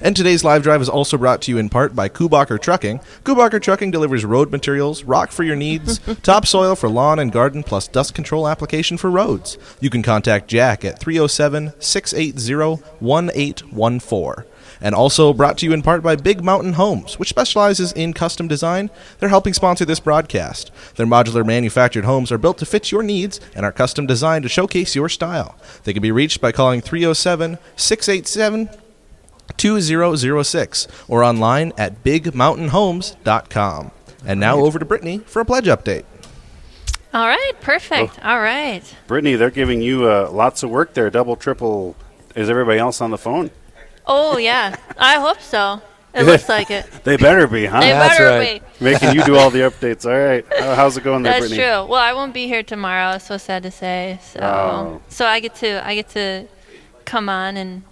[0.00, 3.00] And today's live drive is also brought to you in part by Kubacher Trucking.
[3.24, 7.88] Kubacher Trucking delivers road materials, rock for your needs, topsoil for lawn and garden, plus
[7.88, 9.58] dust control application for roads.
[9.80, 14.44] You can contact Jack at 307 680 1814.
[14.80, 18.48] And also brought to you in part by Big Mountain Homes, which specializes in custom
[18.48, 18.90] design.
[19.18, 20.70] They're helping sponsor this broadcast.
[20.96, 24.48] Their modular manufactured homes are built to fit your needs and are custom designed to
[24.48, 25.56] showcase your style.
[25.84, 28.70] They can be reached by calling 307 687
[29.56, 33.90] 2006 or online at bigmountainhomes.com.
[34.26, 36.04] And now over to Brittany for a pledge update.
[37.14, 38.22] All right, perfect.
[38.22, 38.82] All right.
[39.06, 41.96] Brittany, they're giving you uh, lots of work there, double, triple.
[42.36, 43.50] Is everybody else on the phone?
[44.08, 45.82] Oh yeah, I hope so.
[46.14, 46.86] It looks like it.
[47.04, 47.80] They better be, huh?
[47.80, 48.62] They That's better right.
[48.78, 48.84] be.
[48.84, 50.04] Making you do all the updates.
[50.06, 50.44] All right.
[50.58, 51.62] Uh, how's it going there, That's Brittany?
[51.62, 51.84] true.
[51.86, 53.14] Well, I won't be here tomorrow.
[53.14, 54.18] It's so sad to say.
[54.22, 55.02] So, Oh.
[55.08, 56.46] so I get to I get to
[57.04, 57.82] come on and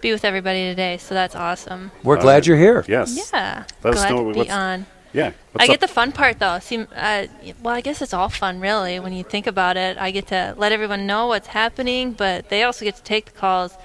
[0.00, 0.96] be with everybody today.
[0.96, 1.90] So that's awesome.
[2.02, 2.84] We're glad you're here.
[2.88, 3.30] Yes.
[3.32, 3.64] Yeah.
[3.82, 4.86] Let us glad know to be on.
[5.12, 5.32] Yeah.
[5.52, 6.58] what's I get the fun part though.
[6.60, 7.26] See, uh,
[7.62, 9.98] well, I guess it's all fun really when you think about it.
[9.98, 13.32] I get to let everyone know what's happening, but they also get to take the
[13.32, 13.76] calls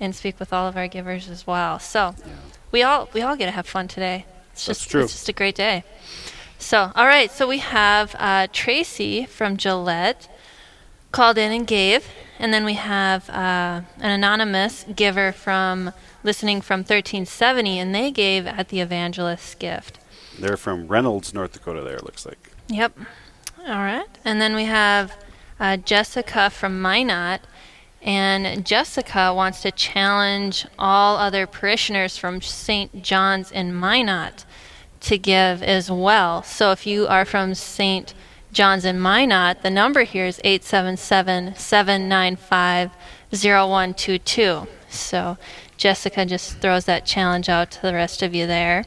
[0.00, 1.78] and speak with all of our givers as well.
[1.78, 2.14] So
[2.70, 4.26] we all we all get to have fun today.
[4.52, 5.02] It's That's just true.
[5.04, 5.84] it's just a great day.
[6.58, 10.28] So all right, so we have uh, Tracy from Gillette
[11.12, 15.92] called in and gave, and then we have uh, an anonymous giver from
[16.24, 19.98] listening from 1370, and they gave at the evangelist's gift.
[20.38, 21.82] They're from Reynolds, North Dakota.
[21.82, 22.50] There, it looks like.
[22.68, 22.98] Yep.
[23.68, 24.06] All right.
[24.24, 25.14] And then we have
[25.60, 27.42] uh, Jessica from Minot.
[28.04, 33.02] And Jessica wants to challenge all other parishioners from St.
[33.02, 34.44] John's in Minot
[35.00, 36.42] to give as well.
[36.42, 38.12] So if you are from St.
[38.52, 42.90] John's in Minot, the number here is 877 795
[43.30, 44.66] 0122.
[44.90, 45.38] So
[45.78, 48.84] Jessica just throws that challenge out to the rest of you there.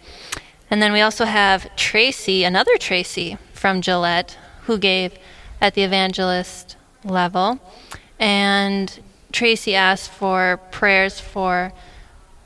[0.69, 5.17] And then we also have Tracy, another Tracy from Gillette, who gave
[5.59, 7.59] at the evangelist level.
[8.19, 8.99] And
[9.31, 11.73] Tracy asked for prayers for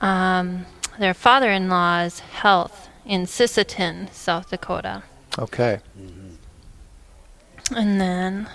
[0.01, 0.65] um,
[0.99, 5.03] their father in law's health in Sisseton, South Dakota.
[5.37, 5.79] Okay.
[7.75, 8.49] And then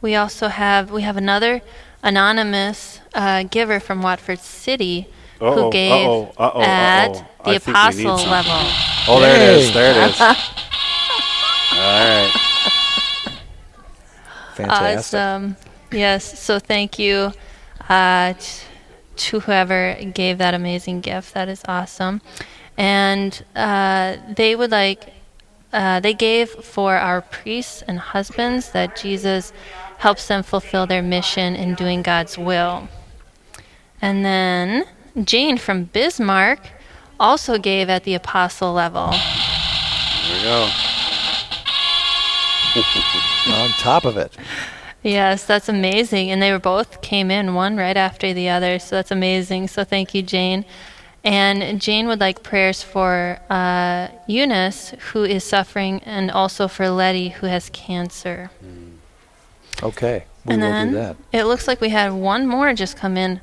[0.00, 1.60] we also have we have another
[2.02, 5.08] anonymous uh, giver from Watford City
[5.40, 7.12] Uh-oh, who gave uh-oh, uh-oh, at
[7.44, 8.60] the I apostle level.
[9.08, 9.72] Oh, there it is.
[9.74, 10.20] There it is.
[10.20, 10.26] All
[11.76, 12.32] right.
[14.54, 15.18] Fantastic.
[15.18, 15.56] Awesome.
[15.92, 16.38] Yes.
[16.38, 17.32] So thank you
[17.88, 18.34] uh,
[19.16, 21.34] to whoever gave that amazing gift.
[21.34, 22.22] That is awesome.
[22.76, 25.12] And uh, they would like,
[25.72, 29.52] uh, they gave for our priests and husbands that Jesus
[29.98, 32.88] helps them fulfill their mission in doing God's will.
[34.00, 34.86] And then
[35.24, 36.60] Jane from Bismarck
[37.18, 39.10] also gave at the apostle level.
[39.10, 40.70] There we go.
[43.52, 44.36] On top of it.
[45.02, 46.30] Yes, that's amazing.
[46.30, 49.68] And they were both came in one right after the other, so that's amazing.
[49.68, 50.64] So thank you, Jane.
[51.22, 57.28] And Jane would like prayers for uh, Eunice, who is suffering, and also for Letty,
[57.30, 58.50] who has cancer.
[59.82, 60.24] Okay.
[60.44, 61.16] We and will do that.
[61.32, 63.40] it looks like we had one more just come in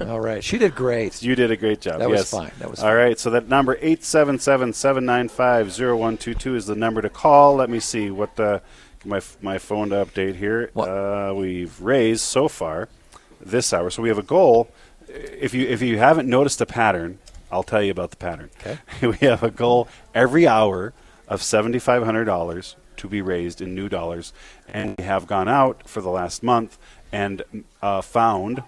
[0.07, 0.43] All right.
[0.43, 1.21] She did great.
[1.21, 1.99] You did a great job.
[1.99, 2.51] That was fine.
[2.59, 3.19] That was All right.
[3.19, 7.55] So that number 877-795-0122 is the number to call.
[7.55, 8.61] Let me see what the
[9.03, 10.69] my my phone to update here.
[10.75, 12.87] Uh, we've raised so far
[13.39, 13.89] this hour.
[13.89, 14.69] So we have a goal.
[15.07, 17.19] If you if you haven't noticed a pattern,
[17.51, 18.49] I'll tell you about the pattern.
[18.59, 18.77] Okay.
[19.07, 20.93] we have a goal every hour
[21.31, 24.33] of seventy five hundred dollars to be raised in new dollars,
[24.67, 26.77] and we have gone out for the last month
[27.11, 27.41] and
[27.81, 28.61] uh, found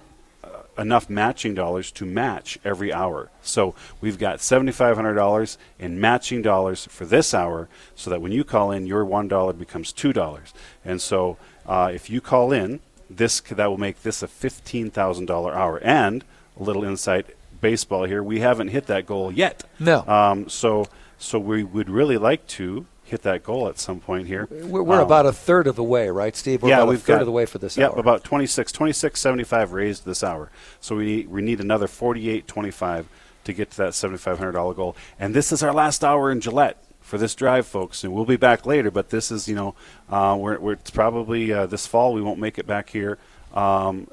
[0.43, 0.47] uh,
[0.77, 3.29] enough matching dollars to match every hour.
[3.41, 8.71] So we've got $7,500 in matching dollars for this hour so that when you call
[8.71, 10.53] in, your $1 becomes $2.
[10.83, 15.79] And so uh, if you call in, this that will make this a $15,000 hour.
[15.83, 16.23] And
[16.59, 17.27] a little insight
[17.61, 19.63] baseball here, we haven't hit that goal yet.
[19.79, 20.05] No.
[20.07, 20.87] Um, so,
[21.23, 24.47] so we would really like to hit that goal at some point here.
[24.49, 26.61] We're, we're Um, about a third of the way, right, Steve?
[26.63, 27.99] We're yeah, about we've a third got, of the way for this Yep, hour.
[27.99, 30.51] about 26, 26.75 raised this hour.
[30.79, 33.05] So we need we need another 48.25
[33.45, 34.95] to get to that $7,500 goal.
[35.19, 38.03] And this is our last hour in Gillette for this drive, folks.
[38.03, 39.75] And we'll be back later, but this is you know
[40.09, 43.17] uh, we're, we're it's probably uh, this fall we won't make it back here.
[43.53, 44.07] Um,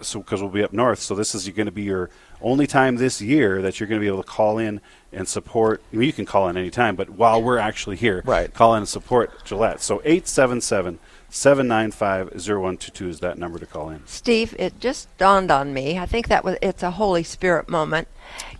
[0.00, 1.00] so because we'll be up north.
[1.00, 2.10] So this is going to be your
[2.46, 4.80] only time this year that you're going to be able to call in
[5.12, 5.82] and support.
[5.92, 8.52] I mean, you can call in any time, but while we're actually here, Right.
[8.54, 9.80] call in and support Gillette.
[9.82, 14.00] So 877 795 0122 is that number to call in.
[14.06, 15.98] Steve, it just dawned on me.
[15.98, 18.06] I think that was it's a Holy Spirit moment.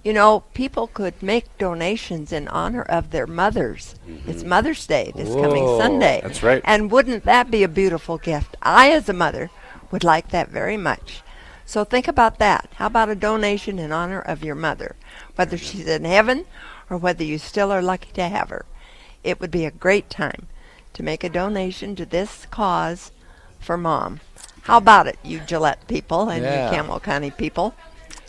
[0.03, 3.95] You know, people could make donations in honor of their mothers.
[4.09, 4.31] Mm-hmm.
[4.31, 6.21] It's Mother's Day this coming Sunday.
[6.23, 6.61] that's right.
[6.65, 8.57] And wouldn't that be a beautiful gift?
[8.63, 9.51] I, as a mother,
[9.91, 11.23] would like that very much.
[11.67, 12.71] So think about that.
[12.77, 14.95] How about a donation in honor of your mother,
[15.35, 16.45] whether she's in heaven
[16.89, 18.65] or whether you still are lucky to have her?
[19.25, 20.47] It would be a great time
[20.95, 23.11] to make a donation to this cause
[23.59, 24.21] for mom.
[24.63, 26.71] How about it, you Gillette people and Yeah.
[26.71, 27.75] you Campbell County people?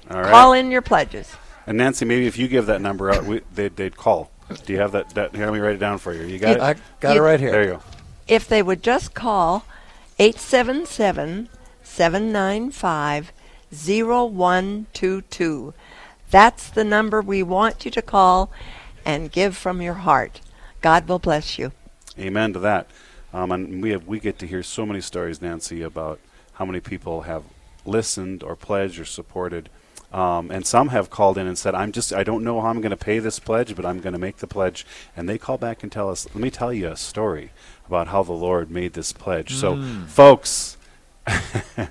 [0.09, 0.31] All right.
[0.31, 1.35] Call in your pledges.
[1.67, 4.31] And Nancy, maybe if you give that number out, we, they'd, they'd call.
[4.65, 5.35] Do you have that, that?
[5.35, 6.23] Here, let me write it down for you.
[6.25, 6.61] You got You- it?
[6.61, 7.51] I got it right here.
[7.51, 7.81] There you go.
[8.27, 9.65] If they would just call
[10.19, 11.49] 877
[11.97, 13.33] 795
[13.71, 15.73] 0122.
[16.29, 18.51] That's the number we want you to call
[19.03, 20.41] and give from your heart.
[20.81, 21.71] God will bless you.
[22.19, 22.87] Amen to that.
[23.33, 26.19] Um, and we have we get to hear so many stories, Nancy, about
[26.53, 27.43] how many people have
[27.83, 29.69] listened or pledged or supported.
[30.13, 32.79] Um, and some have called in and said, "I'm just I don't know how I'm
[32.79, 34.85] going to pay this pledge, but I'm going to make the pledge."
[35.15, 37.51] And they call back and tell us, "Let me tell you a story
[37.87, 40.07] about how the Lord made this pledge." So, Mm.
[40.07, 40.76] folks,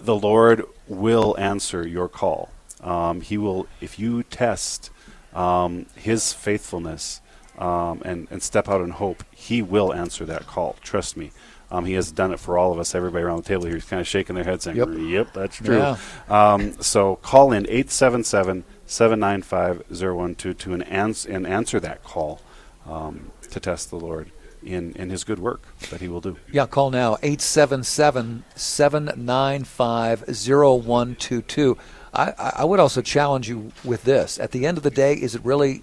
[0.00, 2.50] the Lord will answer your call.
[2.80, 4.90] Um, he will, if you test
[5.34, 7.20] um, His faithfulness
[7.58, 10.76] um, and and step out in hope, He will answer that call.
[10.82, 11.32] Trust me.
[11.70, 12.94] Um, he has done it for all of us.
[12.94, 14.88] Everybody around the table here is kind of shaking their head saying, Yep.
[14.96, 15.96] "Yep, that's true." Yeah.
[16.28, 20.82] Um, so call in 877 795 0122 and,
[21.28, 22.40] and answer that call
[22.86, 24.30] um, to test the Lord
[24.68, 26.36] in, in His good work that He will do.
[26.52, 31.78] Yeah, call now 877 795 0122.
[32.14, 34.40] I would also challenge you with this.
[34.40, 35.82] At the end of the day, is it really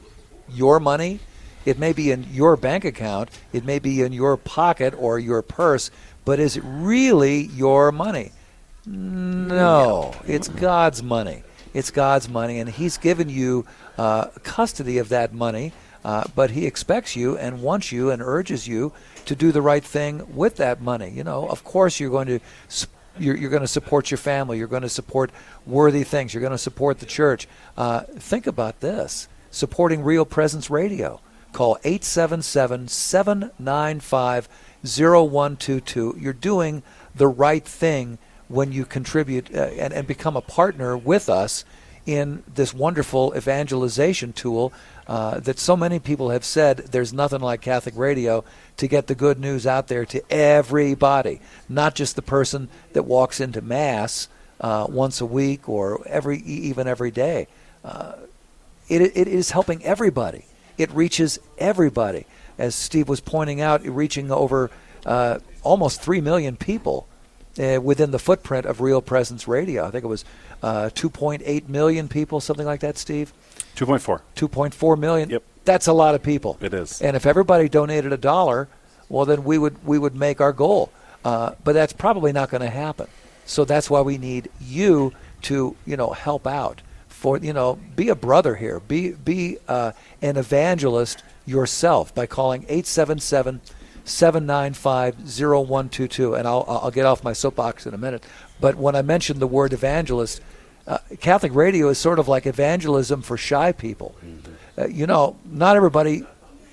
[0.50, 1.20] your money?
[1.66, 5.42] It may be in your bank account, it may be in your pocket or your
[5.42, 5.90] purse,
[6.24, 8.32] but is it really your money?
[8.86, 11.44] No, it's God's money.
[11.74, 13.66] It's God's money, and He's given you
[13.98, 15.74] uh, custody of that money.
[16.06, 18.94] Uh, but He expects you and wants you and urges you
[19.26, 21.10] to do the right thing with that money.
[21.10, 22.40] You know, of course, you're going to
[23.18, 24.60] you're, you're going to support your family.
[24.60, 25.32] You're going to support
[25.66, 26.32] worthy things.
[26.32, 27.48] You're going to support the church.
[27.76, 31.22] Uh, think about this: supporting Real Presence Radio.
[31.54, 34.48] Call 877 795
[34.84, 36.18] 0122.
[36.20, 36.84] You're doing
[37.16, 41.66] the right thing when you contribute uh, and, and become a partner with us
[42.06, 44.72] in this wonderful evangelization tool
[45.08, 48.44] uh, that so many people have said there's nothing like Catholic radio
[48.78, 51.40] to get the good news out there to everybody,
[51.70, 54.28] not just the person that walks into Mass
[54.60, 57.48] uh, once a week or every even every day.
[57.84, 58.14] Uh,
[58.88, 60.46] it, it is helping everybody.
[60.78, 62.26] It reaches everybody.
[62.58, 64.72] As Steve was pointing out, reaching over
[65.06, 67.08] uh, almost 3 million people
[67.60, 69.86] uh, within the footprint of Real Presence Radio.
[69.86, 70.26] I think it was
[70.64, 73.34] uh, 2.8 million people, something like that, Steve?
[73.76, 74.22] 2.4.
[74.36, 75.30] 2.4 million.
[75.30, 75.44] Yep.
[75.66, 76.58] That's a lot of people.
[76.62, 77.02] It is.
[77.02, 78.68] And if everybody donated a dollar,
[79.10, 80.92] well, then we would we would make our goal.
[81.24, 83.08] Uh, but that's probably not going to happen.
[83.46, 85.14] So that's why we need you
[85.44, 86.82] to you know help out.
[87.08, 88.80] For you know, be a brother here.
[88.80, 93.62] Be be uh, an evangelist yourself by calling 877
[94.04, 96.36] 795 0122.
[96.36, 98.24] And I'll, I'll get off my soapbox in a minute.
[98.60, 100.42] But when I mentioned the word evangelist,
[100.88, 104.16] uh, Catholic radio is sort of like evangelism for shy people.
[104.78, 106.26] Uh, you know, not everybody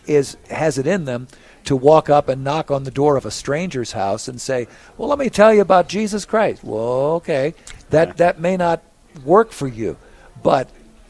[0.06, 1.28] is has it in them
[1.64, 4.66] to walk up and knock on the door of a stranger's house and say,
[4.98, 7.54] "Well, let me tell you about Jesus Christ." Well, okay,
[7.90, 8.82] that that may not
[9.24, 9.96] work for you,
[10.42, 10.68] but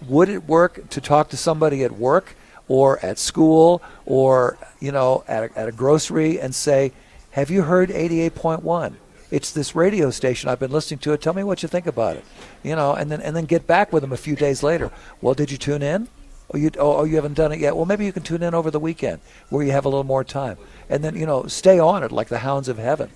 [0.09, 2.36] would it work to talk to somebody at work
[2.68, 6.92] or at school or you know at a, at a grocery and say,
[7.32, 8.94] "Have you heard 88.1?"
[9.33, 10.51] It's this radio station.
[10.51, 11.22] I've been listening to it.
[11.22, 12.24] Tell me what you think about it.
[12.62, 14.93] You know, and then and then get back with them a few days later.
[15.22, 16.09] Well, did you tune in?
[16.53, 17.74] Oh, you oh, oh, you haven't done it yet.
[17.74, 20.22] Well, maybe you can tune in over the weekend where you have a little more
[20.22, 20.59] time,
[20.91, 23.09] and then you know stay on it like the hounds of heaven,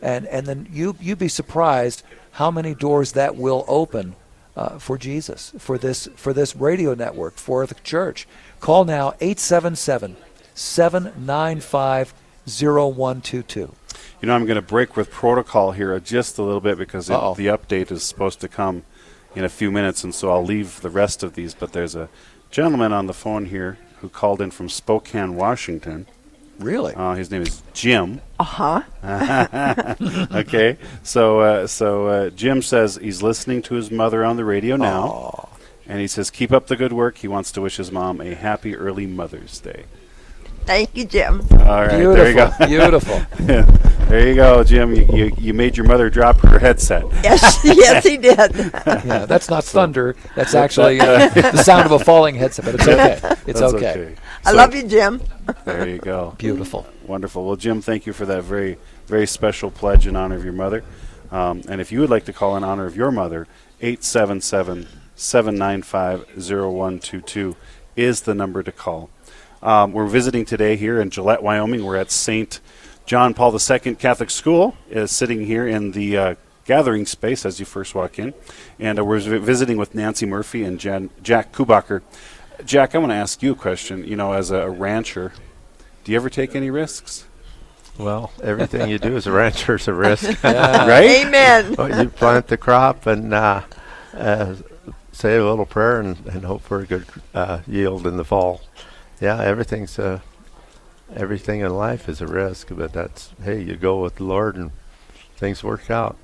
[0.00, 4.14] and and then you you'd be surprised how many doors that will open
[4.56, 8.28] uh, for Jesus for this for this radio network for the church.
[8.60, 10.16] Call now 877
[10.54, 12.14] 795
[12.46, 13.74] 0122.
[14.24, 17.12] You know, I'm going to break with protocol here just a little bit because it,
[17.36, 18.82] the update is supposed to come
[19.34, 21.52] in a few minutes, and so I'll leave the rest of these.
[21.52, 22.08] But there's a
[22.50, 26.06] gentleman on the phone here who called in from Spokane, Washington,
[26.58, 26.94] Really?
[26.94, 28.22] Uh, his name is Jim.
[28.40, 29.94] Uh huh.
[30.32, 34.76] okay, so uh, so uh, Jim says he's listening to his mother on the radio
[34.76, 35.50] now,
[35.86, 37.18] and he says keep up the good work.
[37.18, 39.84] He wants to wish his mom a happy early Mother's Day.
[40.64, 41.42] Thank you, Jim.
[41.52, 42.50] All right, there you go.
[42.66, 43.20] Beautiful,
[44.14, 44.94] there you go, Jim.
[44.94, 47.04] You, you you made your mother drop her headset.
[47.24, 48.36] Yes, yes, he did.
[48.54, 50.14] yeah, that's not thunder.
[50.36, 53.18] That's actually uh, the sound of a falling headset, but it's okay.
[53.46, 54.14] It's That's okay.
[54.44, 55.20] I So- love you, Jim.
[55.64, 56.34] There you go.
[56.38, 56.86] Beautiful.
[57.06, 57.44] Wonderful.
[57.44, 60.84] Well, Jim, thank you for that very, very special pledge in honor of your mother.
[61.32, 63.48] Um, and if you would like to call in honor of your mother,
[63.80, 64.86] 877
[65.16, 67.56] 795 0122
[67.96, 69.10] is the number to call.
[69.62, 71.84] Um, we're visiting today here in Gillette, Wyoming.
[71.84, 72.60] We're at St.
[73.06, 76.34] John Paul II Catholic School, is sitting here in the uh,
[76.64, 78.32] gathering space as you first walk in.
[78.78, 82.02] And uh, we're visiting with Nancy Murphy and Jan- Jack Kubacher.
[82.64, 84.04] Jack, I want to ask you a question.
[84.06, 85.32] You know, as a rancher,
[86.04, 87.26] do you ever take any risks?
[87.98, 90.86] Well, everything you do as a rancher is a risk, Yeah.
[90.88, 91.26] Right?
[91.26, 91.74] Amen.
[91.76, 93.62] Well, you plant the crop and uh,
[94.14, 94.56] uh,
[95.12, 98.62] say a little prayer and, and hope for a good uh, yield in the fall.
[99.20, 100.20] Yeah, everything's uh,
[101.14, 104.70] everything in life is a risk, but that's hey, you go with the Lord and
[105.36, 106.16] things work out.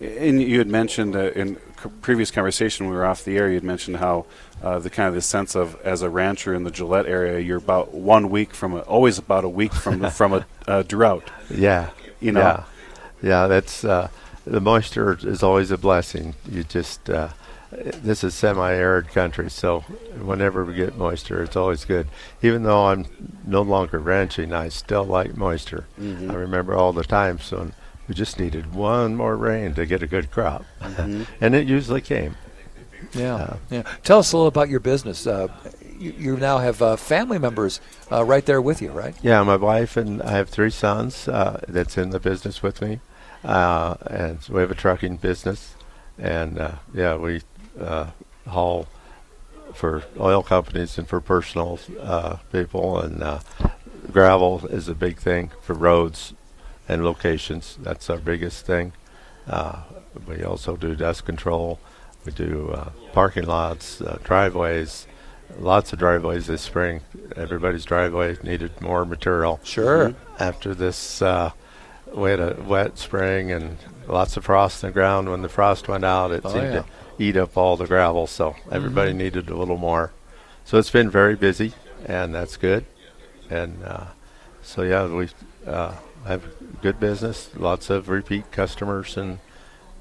[0.00, 3.54] And you had mentioned uh, in c- previous conversation we were off the air, you
[3.54, 4.26] had mentioned how
[4.62, 7.58] uh, the kind of the sense of as a rancher in the Gillette area, you're
[7.58, 11.30] about one week from a, always about a week from the, from a uh, drought.
[11.50, 12.40] Yeah, You know.
[12.40, 12.64] Yeah,
[13.22, 13.46] yeah.
[13.46, 14.08] That's uh,
[14.46, 16.34] the moisture is always a blessing.
[16.50, 17.28] You just uh,
[18.02, 19.80] this is semi-arid country, so
[20.20, 22.06] whenever we get moisture, it's always good.
[22.42, 23.06] Even though I'm
[23.46, 25.86] no longer ranching, I still like moisture.
[26.00, 26.30] Mhm.
[26.30, 27.72] I remember all the times when
[28.08, 31.26] we just needed one more rain to get a good crop, Mhm.
[31.40, 32.36] and it usually came.
[33.12, 33.82] Yeah, Uh, yeah.
[34.02, 35.26] Tell us a little about your business.
[35.26, 35.48] Uh,
[35.98, 39.14] you, you now have uh, family members uh, right there with you, right?
[39.22, 43.00] Yeah, my wife and I have three sons uh, that's in the business with me,
[43.44, 45.74] uh, and so we have a trucking business,
[46.18, 47.42] and uh, yeah, we
[47.80, 48.10] uh,
[48.48, 48.86] haul
[49.72, 53.38] for oil companies and for personal uh, people, and uh,
[54.12, 56.34] gravel is a big thing for roads
[56.88, 57.76] and locations.
[57.80, 58.92] That's our biggest thing.
[59.48, 59.82] Uh,
[60.26, 61.78] we also do dust control.
[62.24, 65.06] We do uh, parking lots, uh, driveways,
[65.58, 67.00] lots of driveways this spring.
[67.36, 69.60] Everybody's driveway needed more material.
[69.64, 70.14] Sure.
[70.38, 71.50] After this, uh,
[72.14, 73.76] we had a wet spring and
[74.08, 75.30] lots of frost in the ground.
[75.30, 76.82] When the frost went out, it Oh, seemed yeah.
[76.82, 76.84] to
[77.18, 78.26] eat up all the gravel.
[78.26, 79.16] So everybody Mhm.
[79.16, 80.12] needed a little more.
[80.64, 81.72] So it's been very busy,
[82.06, 82.84] and that's good.
[83.50, 84.04] And uh,
[84.62, 85.28] so yeah, we
[85.66, 85.92] uh,
[86.26, 86.42] have
[86.82, 89.38] good business, lots of repeat customers, and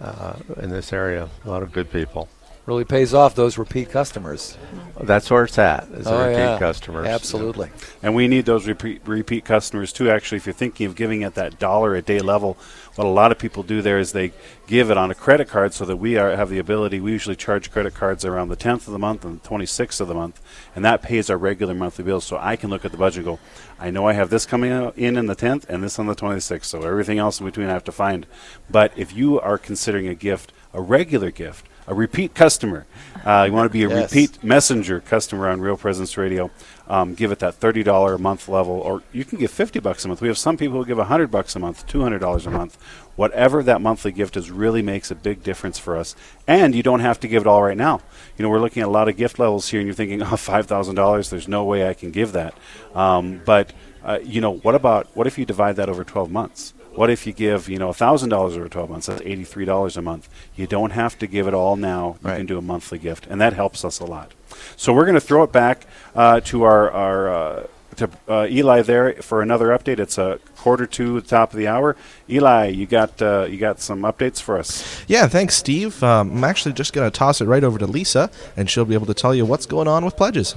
[0.02, 2.28] uh, in this area, a lot of good people.
[2.66, 4.58] Really pays off those repeat customers.
[5.02, 5.84] That's where it's at.
[5.94, 6.58] Is the Oh, repeat yeah.
[6.60, 7.08] customers.
[7.08, 7.70] Absolutely.
[8.02, 10.10] And we need those repeat, repeat customers too.
[10.10, 12.58] Actually, if you're thinking of giving at that dollar a day level,
[12.96, 14.34] what a lot of people do there is they
[14.68, 17.00] give it on a credit card so that we are, have the ability.
[17.00, 20.08] We usually charge credit cards around the 10th of the month and the 26th of
[20.08, 20.40] the month,
[20.76, 22.24] and that pays our regular monthly bills.
[22.24, 23.40] So I can look at the budget and go,
[23.80, 26.66] I know I have this coming in in the 10th and this on the 26th.
[26.66, 28.28] So everything else in between I have to find.
[28.70, 32.86] But if you are considering a gift, a regular gift, a repeat customer,
[33.26, 34.12] uh, you want to be a Yes.
[34.14, 36.50] repeat messenger customer on Real Presence Radio,
[36.88, 40.04] um, give it that thirty dollar a month level, or you can give fifty bucks
[40.04, 40.22] a month.
[40.22, 42.78] We have some people who give hundred bucks a month, two hundred dollars a month.
[43.16, 46.16] Whatever that monthly gift is, really makes a big difference for us.
[46.48, 48.02] And you don't have to give it all right now.
[48.38, 50.36] You know, we're looking at a lot of gift levels here, and you're thinking, oh,
[50.36, 51.30] five thousand dollars.
[51.30, 52.56] There's no way I can give that.
[52.96, 53.72] Um, but
[54.04, 56.74] uh, you know, what about what if you divide that over twelve months?
[56.96, 59.08] What if you give, you know, thousand dollars over twelve months?
[59.08, 60.30] That's eighty-three dollars a month.
[60.56, 62.18] You don't have to give it all now.
[62.24, 64.34] You can do a monthly gift, and that helps us a lot.
[64.76, 68.84] So we're going to throw it back uh, to our our uh, to uh, Eli
[68.84, 70.00] there for another update.
[70.00, 71.96] It's a quarter to the top of the hour.
[72.30, 75.04] Eli, you got uh, you got some updates for us.
[75.08, 76.04] Yeah, thanks, Steve.
[76.04, 78.94] Um, I'm actually just going to toss it right over to Lisa, and she'll be
[78.94, 80.56] able to tell you what's going on with pledges.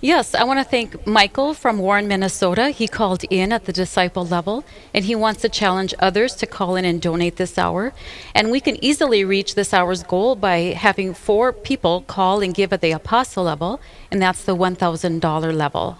[0.00, 2.70] Yes, I want to thank Michael from Warren, Minnesota.
[2.70, 6.76] He called in at the disciple level and he wants to challenge others to call
[6.76, 7.92] in and donate this hour.
[8.34, 12.72] And we can easily reach this hour's goal by having four people call and give
[12.72, 13.80] at the apostle level,
[14.10, 15.98] and that's the $1,000 level.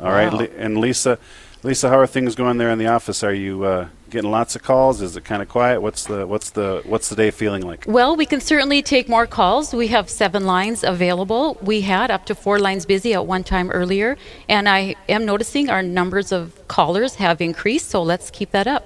[0.00, 0.38] All right, Wow.
[0.40, 1.18] Li- and Lisa,
[1.64, 3.22] Lisa, how are things going there in the office?
[3.22, 5.00] Are you uh, getting lots of calls?
[5.00, 5.80] Is it kind of quiet?
[5.80, 7.84] What's the what's the what's the day feeling like?
[7.86, 9.72] Well, we can certainly take more calls.
[9.72, 11.56] We have seven lines available.
[11.62, 15.70] We had up to four lines busy at one time earlier, and I am noticing
[15.70, 18.84] our numbers of callers have increased, so let's keep that up.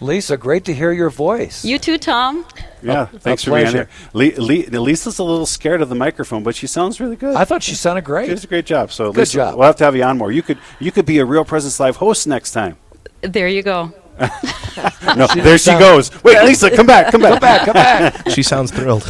[0.00, 1.64] Lisa, great to hear your voice.
[1.64, 2.46] You too, Tom.
[2.82, 3.88] Yeah, A- thanks for being pleasure.
[4.12, 4.32] here.
[4.38, 4.40] Le-
[4.76, 7.34] Le- Lisa's a little scared of the microphone, but she sounds really good.
[7.34, 8.26] I thought she sounded great.
[8.26, 8.92] She does a great job.
[8.92, 9.54] So, Good Lisa, job.
[9.56, 10.30] We'll have to have you on more.
[10.30, 12.76] You could you could be a Real Presence Live host next time.
[13.22, 13.92] There you go.
[15.16, 16.10] No, there she goes.
[16.22, 18.28] Wait, Lisa, come back, come back, Come back, come back.
[18.34, 19.04] she sounds thrilled.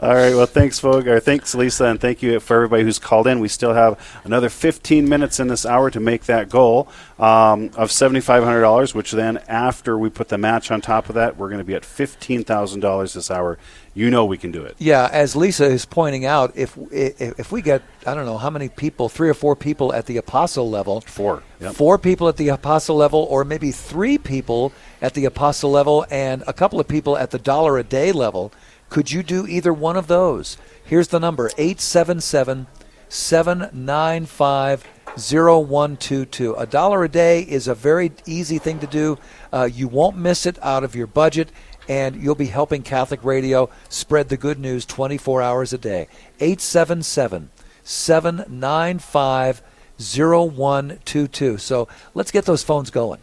[0.00, 0.34] All right.
[0.34, 1.06] Well, thanks, folks.
[1.06, 3.40] Or thanks, Lisa, and thank you for everybody who's called in.
[3.40, 6.88] We still have another 15 minutes in this hour to make that goal
[7.18, 11.48] um, of $7,500, which then, after we put the match on top of that, we're
[11.48, 13.58] going to be at $15,000 this hour.
[13.94, 14.74] You know we can do it.
[14.78, 18.50] Yeah, as Lisa is pointing out, if if, if we get I don't know how
[18.50, 21.74] many people, three or four people at the apostle level, four, yep.
[21.74, 26.42] four people at the apostle level, or maybe three people at the apostle level, and
[26.48, 28.52] a couple of people at the dollar a day level,
[28.90, 30.58] could you do either one of those?
[30.84, 32.66] Here's the number: eight seven seven
[33.08, 34.84] seven nine five.
[35.16, 36.54] 0122.
[36.54, 39.16] A dollar a day is a very easy thing to do.
[39.52, 41.50] Uh, you won't miss it out of your budget,
[41.88, 46.08] and you'll be helping Catholic Radio spread the good news 24 hours a day.
[46.40, 47.50] 877
[47.82, 49.62] 795
[49.98, 51.58] 0122.
[51.58, 53.20] So let's get those phones going.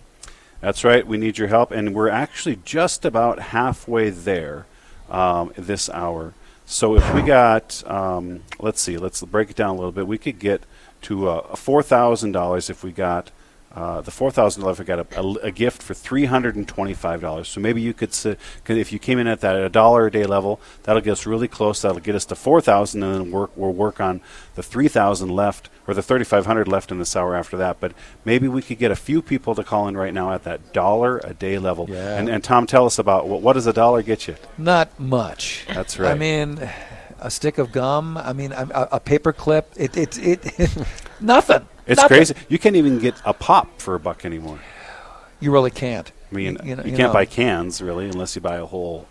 [0.62, 1.06] That's right.
[1.06, 4.68] We need your help, and we're actually just about halfway there
[5.10, 6.34] um, this hour.
[6.66, 10.08] So if we got, um, let's see, let's break it down a little bit.
[10.08, 10.62] We could get
[11.04, 13.32] to uh, four thousand dollars if we got
[13.74, 17.22] uh, the four thousand we got a, a, a gift for three hundred and twenty-five
[17.22, 17.48] dollars.
[17.48, 18.36] So maybe you could, s-
[18.68, 21.48] if you came in at that a dollar a day level, that'll get us really
[21.48, 21.82] close.
[21.82, 24.20] That'll get us to four thousand, and then work we'll work on
[24.56, 27.80] the three thousand left or the thirty-five hundred left in this hour after that.
[27.80, 27.94] But
[28.26, 31.20] maybe we could get a few people to call in right now at that dollar
[31.24, 31.88] a day level.
[31.90, 32.18] Yeah.
[32.18, 34.36] And, and Tom, tell us about what, what does a dollar get you?
[34.58, 35.66] Not much.
[35.68, 36.12] That's right.
[36.12, 36.60] I mean,
[37.20, 38.18] a stick of gum.
[38.18, 39.72] I mean, a, a paper clip.
[39.78, 40.70] It, it, it,
[41.22, 41.66] nothing.
[41.92, 42.18] It's Nothing.
[42.18, 42.36] crazy.
[42.50, 44.60] You can't even get a pop for a buck anymore.
[45.40, 46.12] You really can't.
[46.32, 47.14] I mean, You- you know- you can't know.
[47.14, 49.08] buy cans really unless you buy a whole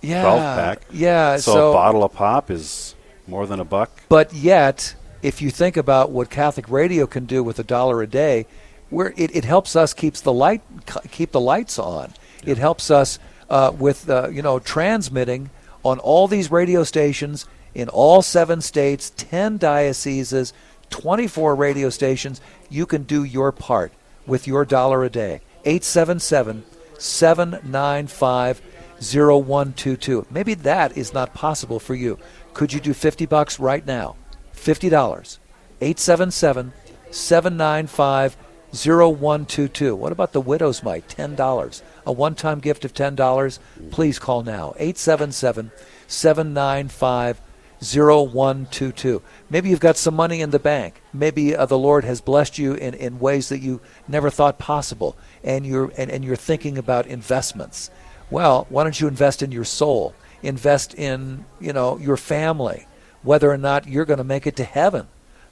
[0.00, 0.82] Yeah, 12 pack.
[0.92, 2.94] yeah, So, so- a bottle of pop is
[3.26, 3.90] more than a buck.
[4.08, 8.06] But yet, if you think about what Catholic Radio can do with a dollar a
[8.06, 8.46] day,
[8.90, 10.62] where it, it helps us keeps the light
[11.10, 12.14] keep the lights on.
[12.44, 13.18] It helps us
[13.50, 15.50] uh, with uh, you know transmitting
[15.84, 17.44] on all these radio stations
[17.74, 20.52] in all seven states, ten dioceses,
[20.90, 22.40] twenty four radio stations.
[22.68, 23.92] You can do your part
[24.26, 25.40] with your dollar a day.
[25.64, 26.64] 877
[26.98, 28.62] 795
[29.00, 30.26] 0122.
[30.30, 32.18] Maybe that is not possible for you.
[32.54, 34.16] Could you do 50 bucks right now?
[34.54, 35.38] $50.
[35.80, 36.72] 877
[37.10, 38.36] 795
[38.72, 39.96] 0122.
[39.96, 41.08] What about the widow's mite?
[41.08, 41.82] $10.
[42.06, 43.58] A one time gift of $10.
[43.90, 44.74] Please call now.
[44.78, 45.70] 877
[46.06, 47.40] 795
[47.80, 49.22] 0122.
[49.50, 51.00] Maybe you've got some money in the bank.
[51.12, 55.16] Maybe uh, the Lord has blessed you in, in ways that you never thought possible,
[55.44, 57.90] and you're, and, and you're thinking about investments.
[58.30, 60.14] Well, why don't you invest in your soul?
[60.42, 62.86] Invest in, you know, your family,
[63.22, 65.06] whether or not you're going to make it to heaven.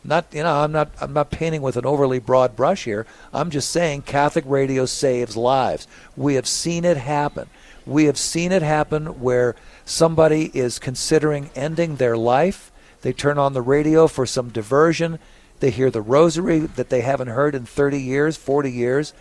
[0.05, 3.07] Not, you know, I'm not, I'm not painting with an overly broad brush here.
[3.33, 5.89] I'm just saying Catholic radio saves lives.
[6.16, 7.49] We have seen it happen.
[7.85, 9.57] We have seen it happen where
[9.87, 12.70] somebody is considering ending their life.
[13.01, 15.18] They turn on the radio for some diversion.
[15.61, 19.14] They hear the rosary that they haven't heard in 30 years, 40 years,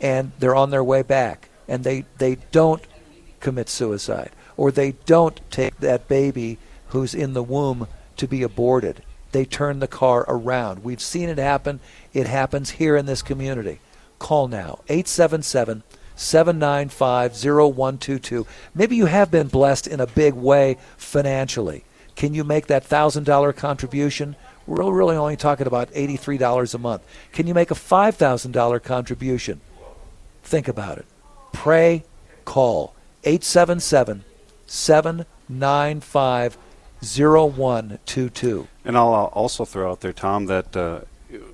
[0.00, 1.48] and they're on their way back.
[1.66, 2.82] And they, they don't
[3.40, 6.58] commit suicide or they don't take that baby
[6.88, 9.02] who's in the womb to be aborted.
[9.32, 10.84] They turn the car around.
[10.84, 11.80] We've seen it happen.
[12.12, 13.80] It happens here in this community.
[14.18, 15.82] Call now 877
[16.20, 18.46] 795 0122.
[18.74, 21.84] Maybe you have been blessed in a big way financially.
[22.14, 24.36] Can you make that $1,000 contribution?
[24.66, 27.02] We're really only talking about $83 a month.
[27.32, 29.62] Can you make a $5,000 contribution?
[30.42, 31.06] Think about it.
[31.52, 32.04] Pray,
[32.44, 32.94] call
[33.24, 34.24] 877
[34.66, 36.58] 795
[37.02, 38.68] 0122.
[38.84, 41.00] And I'll also throw out there, Tom, that uh,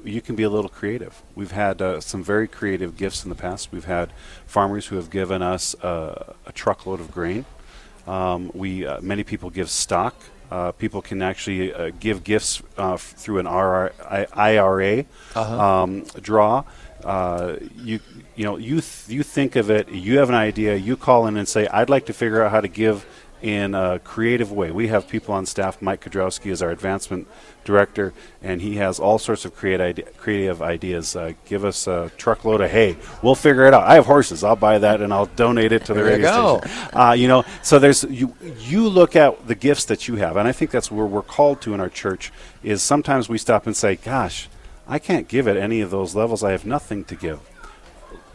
[0.04, 1.22] you can be a little creative.
[1.34, 3.72] We've had uh, some very creative gifts in the past.
[3.72, 4.12] We've had
[4.46, 7.44] farmers who have given us uh, a truckload of grain.
[8.06, 10.14] Um, we uh, many people give stock.
[10.50, 15.04] Uh, people can actually uh, give gifts uh, f- through an RR I- IRA
[15.34, 15.82] Uh-huh.
[15.82, 16.62] um, draw.
[17.04, 17.98] Uh, you
[18.36, 19.88] you know you th- you think of it.
[19.88, 20.76] You have an idea.
[20.76, 23.04] You call in and say, "I'd like to figure out how to give
[23.43, 25.80] in a creative way." We have people on staff.
[25.82, 27.26] Mike Kodrowski is our advancement
[27.64, 31.16] director, and he has all sorts of creative ideas.
[31.16, 32.97] Uh, give us a truckload of hay.
[33.22, 33.84] We'll figure it out.
[33.84, 34.45] I have horses.
[34.45, 36.61] I'll buy that and I'll donate it to the There you radio go.
[36.61, 36.89] station.
[36.99, 38.34] Uh, you know, so there's you.
[38.61, 41.61] You look at the gifts that you have, and I think that's where we're called
[41.62, 42.32] to in our church.
[42.62, 44.49] Is sometimes we stop and say, "Gosh,
[44.89, 46.43] I can't give at any of those levels.
[46.45, 47.41] I have nothing to give."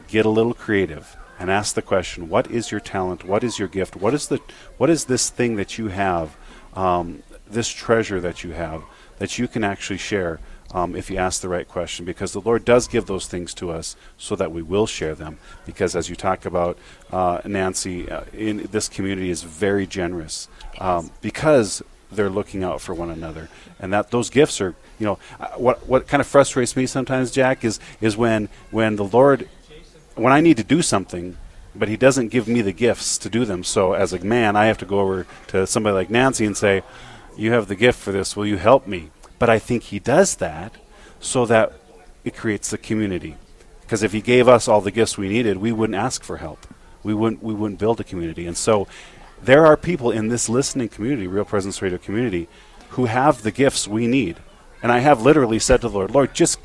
[0.07, 3.25] get a little creative and ask the question: What is your talent?
[3.25, 3.95] What is your gift?
[3.95, 4.39] What is the
[4.77, 6.37] what is this thing that you have?
[6.73, 8.83] Um, this treasure that you have
[9.17, 10.39] that you can actually share
[10.73, 13.71] um, if you ask the right question, because the Lord does give those things to
[13.71, 15.37] us so that we will share them.
[15.65, 16.77] Because as you talk about,
[17.11, 20.47] uh, Nancy, uh, in this community is very generous
[20.79, 25.19] um, because they're looking out for one another, and that those gifts are, you know,
[25.39, 29.47] uh, what what kind of frustrates me sometimes, Jack, is is when when the Lord,
[30.15, 31.37] when I need to do something.
[31.73, 33.63] But he doesn't give me the gifts to do them.
[33.63, 36.83] So, as a man, I have to go over to somebody like Nancy and say,
[37.37, 38.35] You have the gift for this.
[38.35, 39.11] Will you help me?
[39.39, 40.73] But I think he does that
[41.21, 41.71] so that
[42.25, 43.37] it creates the community.
[43.81, 46.67] Because if he gave us all the gifts we needed, we wouldn't ask for help.
[47.03, 48.47] We wouldn't we wouldn't build a community.
[48.47, 48.87] And so
[49.41, 52.47] there are people in this listening community, Real Presence Radio community,
[52.89, 54.37] who have the gifts we need.
[54.83, 56.59] And I have literally said to the Lord, Lord, just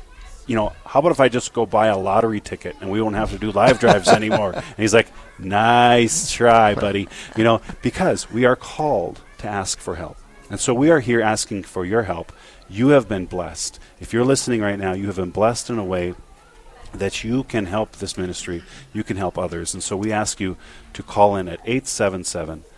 [0.47, 3.15] you know, how about if I just go buy a lottery ticket and we won't
[3.15, 4.53] have to do live drives anymore?
[4.77, 7.07] And he's like, nice try, buddy.
[7.35, 10.17] You know, because we are called to ask for help.
[10.49, 12.31] And so we are here asking for your help
[12.69, 13.79] you have been blessed.
[13.99, 16.15] If you're listening right now, you have been blessed in a way
[16.93, 19.73] that you can help this ministry, you can help others.
[19.73, 20.57] And so we ask you
[20.93, 22.76] to call in at 877 795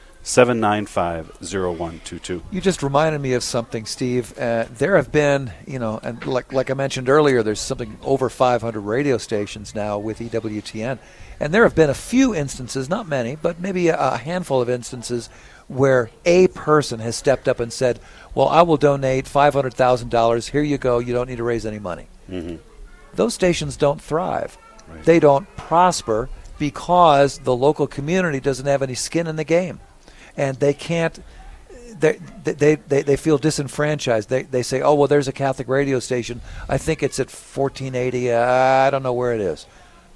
[1.39, 2.43] 0122.
[2.51, 4.37] You just reminded me of something, Steve.
[4.37, 8.29] Uh, there have been, you know, and like, like I mentioned earlier, there's something over
[8.29, 10.99] 500 radio stations now with EWTN.
[11.39, 14.69] And there have been a few instances, not many, but maybe a, a handful of
[14.69, 15.29] instances
[15.67, 17.99] where a person has stepped up and said,
[18.35, 20.49] well, I will donate $500,000.
[20.49, 20.99] Here you go.
[20.99, 22.07] You don't need to raise any money.
[22.29, 22.57] Mm-hmm.
[23.13, 24.57] Those stations don't thrive.
[24.87, 25.03] Right.
[25.03, 29.79] They don't prosper because the local community doesn't have any skin in the game.
[30.39, 31.21] And they can't,
[31.99, 34.29] they, they, they, they feel disenfranchised.
[34.29, 36.39] They, they say, oh, well, there's a Catholic radio station.
[36.69, 38.31] I think it's at 1480.
[38.31, 39.65] Uh, I don't know where it is.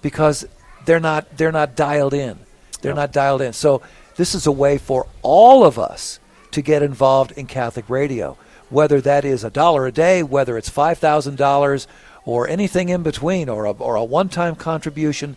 [0.01, 0.45] Because
[0.85, 2.39] they're not, they're not dialed in.
[2.81, 3.51] They're not dialed in.
[3.51, 3.81] So
[4.15, 6.21] this is a way for all of us
[6.51, 8.37] to get involved in Catholic radio,
[8.69, 11.87] whether that is a dollar a day, whether it's $5,000
[12.23, 15.35] or anything in between, or a, or a one time contribution.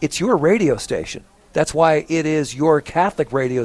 [0.00, 1.22] It's your radio station.
[1.58, 3.64] That's why it is your Catholic radio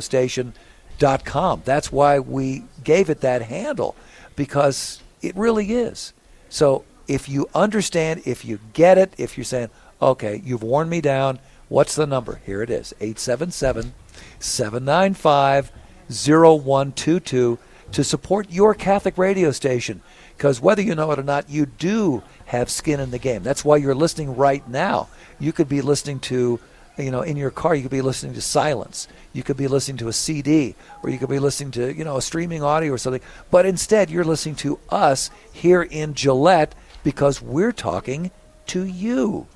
[1.63, 3.95] That's why we gave it that handle,
[4.35, 6.11] because it really is.
[6.49, 9.69] So if you understand, if you get it, if you're saying,
[10.01, 11.37] okay, you've worn me down,
[11.69, 12.41] what's the number?
[12.43, 13.93] Here it is 877
[14.39, 15.71] 795
[16.09, 17.59] 0122
[17.91, 20.01] to support your Catholic radio station.
[20.35, 23.43] Because whether you know it or not, you do have skin in the game.
[23.43, 25.09] That's why you're listening right now.
[25.39, 26.59] You could be listening to,
[26.97, 29.07] you know, in your car, you could be listening to silence.
[29.33, 32.17] You could be listening to a CD, or you could be listening to, you know,
[32.17, 33.21] a streaming audio or something.
[33.49, 38.31] But instead, you're listening to us here in Gillette because we're talking
[38.67, 39.47] to you.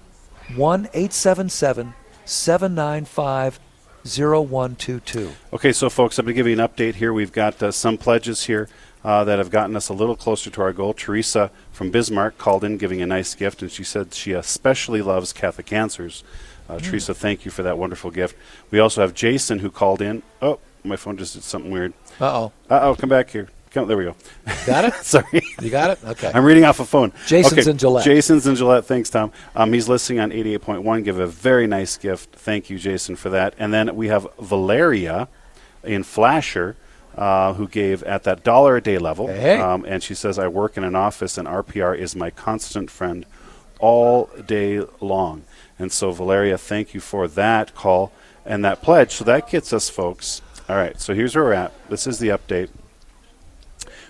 [0.55, 1.93] 1 877
[2.25, 3.59] 795
[4.07, 5.31] 0122.
[5.53, 7.11] Okay, so folks, I'm going to give you an update here.
[7.11, 8.69] We've got uh, some pledges here
[9.03, 10.93] uh, that have gotten us a little closer to our goal.
[10.93, 15.33] Teresa from Bismarck called in giving a nice gift, and she said she especially loves
[15.33, 16.23] Catholic Answers.
[16.69, 16.79] Uh.
[16.79, 18.35] Teresa, thank you for that wonderful gift.
[18.71, 20.23] We also have Jason who called in.
[20.41, 21.93] Oh, my phone just did something weird.
[22.19, 22.51] Uh oh.
[22.69, 23.49] Uh oh, come back here.
[23.71, 24.15] Come, there we go.
[24.65, 24.93] Got it?
[25.01, 25.41] Sorry.
[25.61, 25.99] You got it?
[26.03, 26.31] Okay.
[26.33, 27.11] I'm reading off a phone.
[27.27, 27.71] Jason's okay.
[27.71, 28.05] in Gillette.
[28.05, 28.85] Jason's in Gillette.
[28.85, 29.31] Thanks, Tom.
[29.55, 31.03] Um, he's listening on 88.1.
[31.03, 32.33] Give a very nice gift.
[32.33, 33.53] Thank you, Jason, for that.
[33.59, 35.27] And then we have Valeria
[35.83, 36.75] in Flasher.
[37.15, 39.25] Uh, who gave at that dollar a day level.
[39.25, 39.59] Hey.
[39.59, 43.25] Um, and she says, I work in an office, and RPR is my constant friend
[43.79, 45.43] all day long.
[45.79, 48.11] And so, Valeria, thank you for that call
[48.45, 49.11] and that pledge.
[49.11, 50.41] So that gets us, folks.
[50.69, 51.89] All right, so here's where we're at.
[51.89, 52.69] This is the update.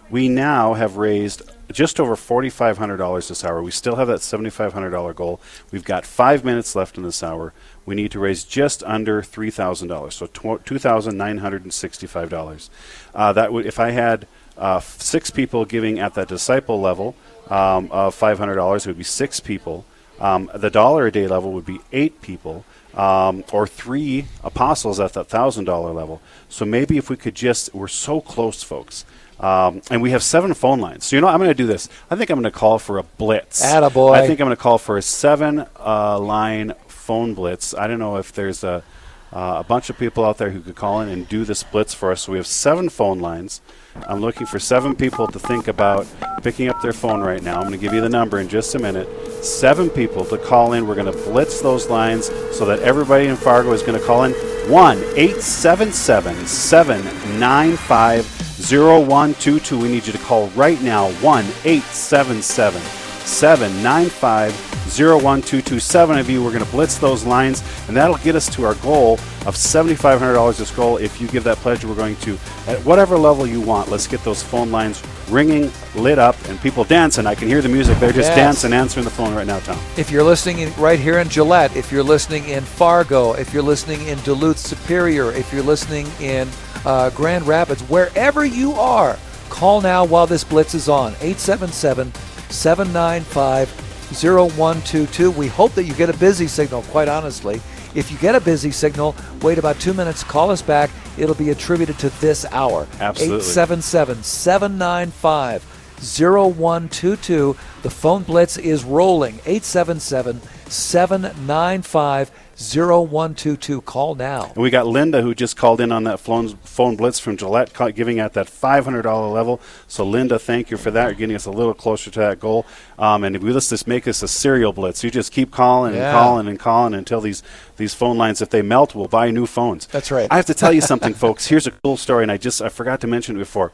[0.09, 3.61] We now have raised just over $4,500 this hour.
[3.61, 5.41] We still have that $7,500 goal.
[5.71, 7.51] We've got five minutes left in this hour.
[7.85, 12.69] We need to raise just under $3,000, so $2,965.
[13.13, 17.15] Uh, that would, if I had uh, six people giving at that disciple level
[17.49, 19.85] um, of $500, it would be six people.
[20.19, 22.65] Um, the dollar a day level would be eight people.
[22.93, 26.19] Um, or three apostles at that thousand dollar level.
[26.49, 29.05] So maybe if we could just, we're so close, folks.
[29.39, 31.05] Um, and we have seven phone lines.
[31.05, 31.89] So, you know, I'm going to do this.
[32.09, 33.63] I think I'm going to call for a blitz.
[33.63, 34.13] Attaboy.
[34.15, 37.75] I think I'm going to call for a seven uh, line phone blitz.
[37.75, 38.83] I don't know if there's a,
[39.31, 41.93] uh, a bunch of people out there who could call in and do this blitz
[41.93, 42.21] for us.
[42.21, 43.61] So, we have seven phone lines.
[44.07, 46.07] I'm looking for seven people to think about
[46.43, 47.55] picking up their phone right now.
[47.55, 49.07] I'm going to give you the number in just a minute.
[49.43, 50.87] Seven people to call in.
[50.87, 54.23] We're going to blitz those lines so that everybody in Fargo is going to call
[54.23, 54.33] in
[54.71, 58.25] 1 877 795
[58.69, 59.79] 0122.
[59.79, 65.79] We need you to call right now 1 877 795 0122.
[65.79, 68.75] Seven of you, we're going to blitz those lines, and that'll get us to our
[68.75, 69.13] goal
[69.45, 70.97] of $7,500 this goal.
[70.97, 74.23] If you give that pledge, we're going to, at whatever level you want, let's get
[74.23, 77.25] those phone lines ringing, lit up, and people dancing.
[77.25, 77.97] I can hear the music.
[77.99, 78.35] They're just Yes.
[78.37, 79.79] dancing, answering the phone right now, Tom.
[79.97, 83.63] If you're listening in, right here in Gillette, if you're listening in Fargo, if you're
[83.63, 86.47] listening in Duluth Superior, if you're listening in
[86.85, 89.17] uh, Grand Rapids, wherever you are,
[89.49, 91.13] call now while this blitz is on.
[91.21, 92.13] 877
[92.49, 95.31] 795 0122.
[95.31, 97.61] We hope that you get a busy signal, quite honestly.
[97.95, 100.89] If you get a busy signal, wait about two minutes, call us back.
[101.17, 102.87] It'll be attributed to this hour.
[102.99, 103.37] Absolutely.
[103.37, 105.63] 877 795
[105.99, 107.55] 0122.
[107.81, 109.35] The phone blitz is rolling.
[109.45, 113.81] 877 795 0122.
[113.81, 114.45] Call now.
[114.47, 117.71] And we got Linda who just called in on that phone, phone blitz from Gillette,
[117.95, 119.61] giving at that $500 level.
[119.87, 121.05] So, Linda, thank you for that.
[121.05, 122.65] You're getting us a little closer to that goal.
[122.97, 125.93] Um, and if we let's just make this a serial blitz, you just keep calling
[125.93, 126.11] and Yeah.
[126.11, 127.43] calling and calling until these
[127.77, 129.85] these phone lines, if they melt, we'll buy new phones.
[129.85, 130.27] That's right.
[130.31, 131.45] I have to tell you something, folks.
[131.45, 133.71] Here's a cool story, and I just I forgot to mention it before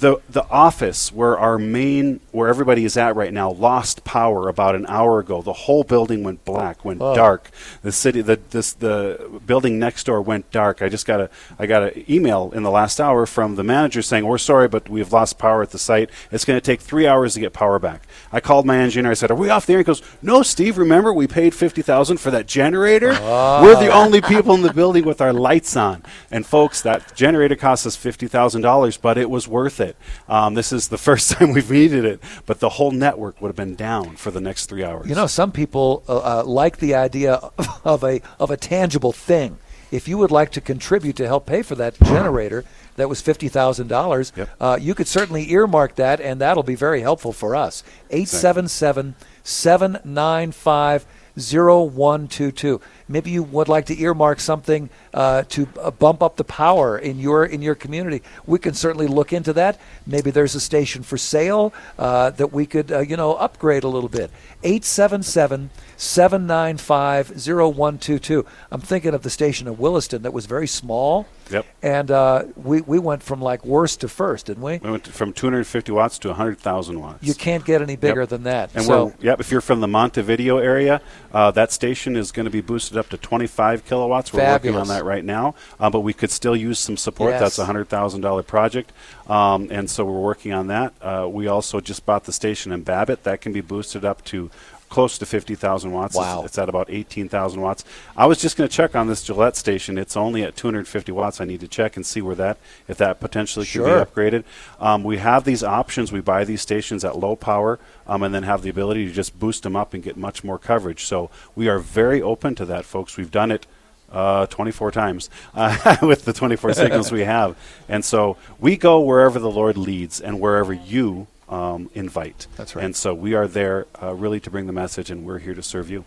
[0.00, 4.74] the the office where our main where everybody is at right now lost power about
[4.74, 5.42] an hour ago.
[5.42, 7.14] The whole building went black, went Oh.
[7.14, 7.50] dark.
[7.82, 10.82] The city, the this the building next door went dark.
[10.82, 14.02] I just got a I got an email in the last hour from the manager
[14.02, 16.10] saying we're sorry, but we've lost power at the site.
[16.30, 18.06] It's going to take three hours to get power back.
[18.32, 19.10] I called my engineer.
[19.10, 20.78] I said, "Are we off the air?" He goes, "No, Steve.
[20.78, 23.12] Remember we paid fifty thousand for that generator.
[23.20, 23.62] Ah.
[23.62, 27.56] We're the only people in the building with our lights on." And folks, that generator
[27.56, 29.87] cost us fifty thousand dollars, but it was worth it.
[30.28, 33.56] Um, this is the first time we've needed it, but the whole network would have
[33.56, 35.08] been down for the next three hours.
[35.08, 37.40] You know, some people uh, uh, like the idea
[37.84, 39.58] of a of a tangible thing.
[39.90, 42.64] If you would like to contribute to help pay for that generator,
[42.96, 44.32] that was fifty thousand dollars.
[44.60, 47.82] Uh, you could certainly earmark that, and that'll be very helpful for us.
[48.10, 51.06] 877 795
[51.38, 52.80] 0122.
[53.08, 57.18] Maybe you would like to earmark something uh, to uh, bump up the power in
[57.18, 58.22] your in your community.
[58.46, 59.80] We can certainly look into that.
[60.06, 63.88] Maybe there's a station for sale uh, that we could uh, you know upgrade a
[63.88, 64.30] little bit.
[64.62, 68.44] 877 795 0122.
[68.70, 71.26] I'm thinking of the station in Williston that was very small.
[71.50, 71.66] Yep.
[71.82, 74.78] And uh, we, we went from like worst to first, didn't we?
[74.78, 77.22] We went from 250 watts to 100,000 watts.
[77.22, 78.28] You can't get any bigger Yep.
[78.28, 78.70] than that.
[78.74, 81.00] And so yep, if you're from the Montevideo area,
[81.32, 84.32] uh, that station is going to be boosted up to 25 kilowatts.
[84.32, 87.32] We're working on that right now, uh, but we could still use some support.
[87.32, 87.40] Yes.
[87.40, 88.92] That's a hundred thousand dollar project,
[89.28, 90.92] um, and so we're working on that.
[91.00, 94.50] Uh, we also just bought the station in Babbitt that can be boosted up to.
[94.88, 96.14] Close to 50,000 watts.
[96.16, 96.44] It's- Wow.
[96.44, 97.84] It's, at about 18,000 watts.
[98.16, 99.98] I was just going to check on this Gillette station.
[99.98, 101.40] It's only at 250 watts.
[101.40, 102.56] I need to check and see where that,
[102.88, 104.04] if that potentially could Sure.
[104.04, 104.44] be upgraded.
[104.80, 106.10] Um, we have these options.
[106.10, 109.38] We buy these stations at low power um, and then have the ability to just
[109.38, 111.04] boost them up and get much more coverage.
[111.04, 113.16] So we are very open to that, folks.
[113.16, 113.66] We've done it
[114.10, 117.56] uh, 24 times uh, with the 24 signals we have.
[117.90, 122.46] And so we go wherever the Lord leads and wherever you um, invite.
[122.56, 122.84] That's right.
[122.84, 125.62] And so we are there uh, really to bring the message, and we're here to
[125.62, 126.04] serve you.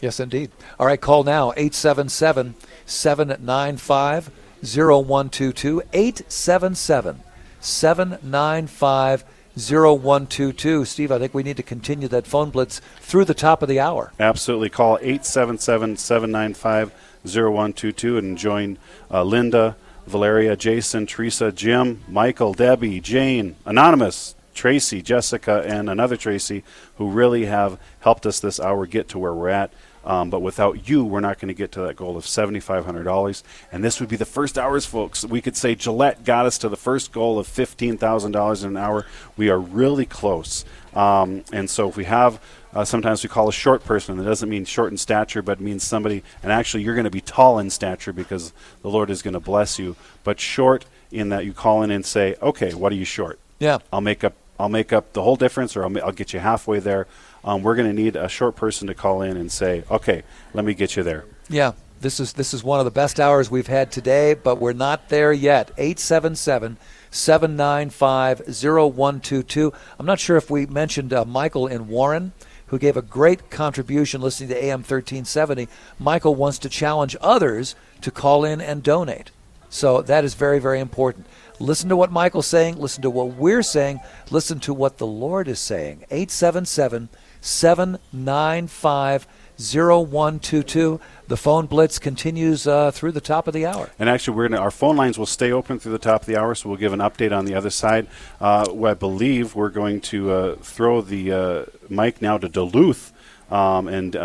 [0.00, 0.50] Yes, indeed.
[0.78, 2.54] All right, call now 877
[2.86, 4.30] 795
[4.62, 5.82] 0122.
[5.92, 7.20] 877
[7.60, 9.24] 795
[9.56, 10.84] 0122.
[10.84, 13.80] Steve, I think we need to continue that phone blitz through the top of the
[13.80, 14.12] hour.
[14.18, 14.68] Absolutely.
[14.68, 16.92] Call 877 795
[17.24, 18.78] 0122 and join
[19.10, 19.76] uh, Linda,
[20.06, 26.64] Valeria, Jason, Teresa, Jim, Michael, Debbie, Jane, Anonymous, Tracy, Jessica, and another Tracy
[26.96, 29.72] who really have helped us this hour get to where we're at.
[30.04, 33.42] Um, but without you, we're not going to get to that goal of $7,500.
[33.72, 35.24] And this would be the first hours, folks.
[35.24, 39.06] We could say Gillette got us to the first goal of $15,000 in an hour.
[39.36, 40.64] We are really close.
[40.94, 42.40] Um, and so if we have,
[42.74, 45.82] uh, sometimes we call a short person, that doesn't mean short in stature, but means
[45.82, 48.52] somebody, and actually you're going to be tall in stature because
[48.82, 49.96] the Lord is going to bless you.
[50.22, 53.38] But short in that you call in and say, okay, what are you short?
[53.58, 53.78] Yeah.
[53.92, 54.34] I'll make up.
[54.58, 57.06] I'll make up the whole difference, or I'll, I'll get you halfway there.
[57.44, 60.64] Um, we're going to need a short person to call in and say, "Okay, let
[60.64, 63.66] me get you there." Yeah, this is this is one of the best hours we've
[63.66, 65.70] had today, but we're not there yet.
[65.76, 66.76] 877
[67.10, 69.72] 795 0122.
[69.98, 72.32] I'm not sure if we mentioned uh, Michael in Warren,
[72.66, 75.68] who gave a great contribution listening to AM 1370.
[75.98, 79.30] Michael wants to challenge others to call in and donate.
[79.70, 81.26] So that is very, very important.
[81.60, 84.00] Listen to what Michael's saying, listen to what we're saying,
[84.30, 86.04] listen to what the Lord is saying.
[86.10, 87.08] 877
[87.40, 89.26] 795
[89.56, 91.00] 0122.
[91.28, 93.90] The phone blitz continues uh, through the top of the hour.
[93.98, 96.36] And actually, we're gonna, our phone lines will stay open through the top of the
[96.36, 98.08] hour, so we'll give an update on the other side.
[98.40, 103.12] Uh, I believe we're going to uh, throw the uh, mic now to Duluth.
[103.50, 104.16] um, and.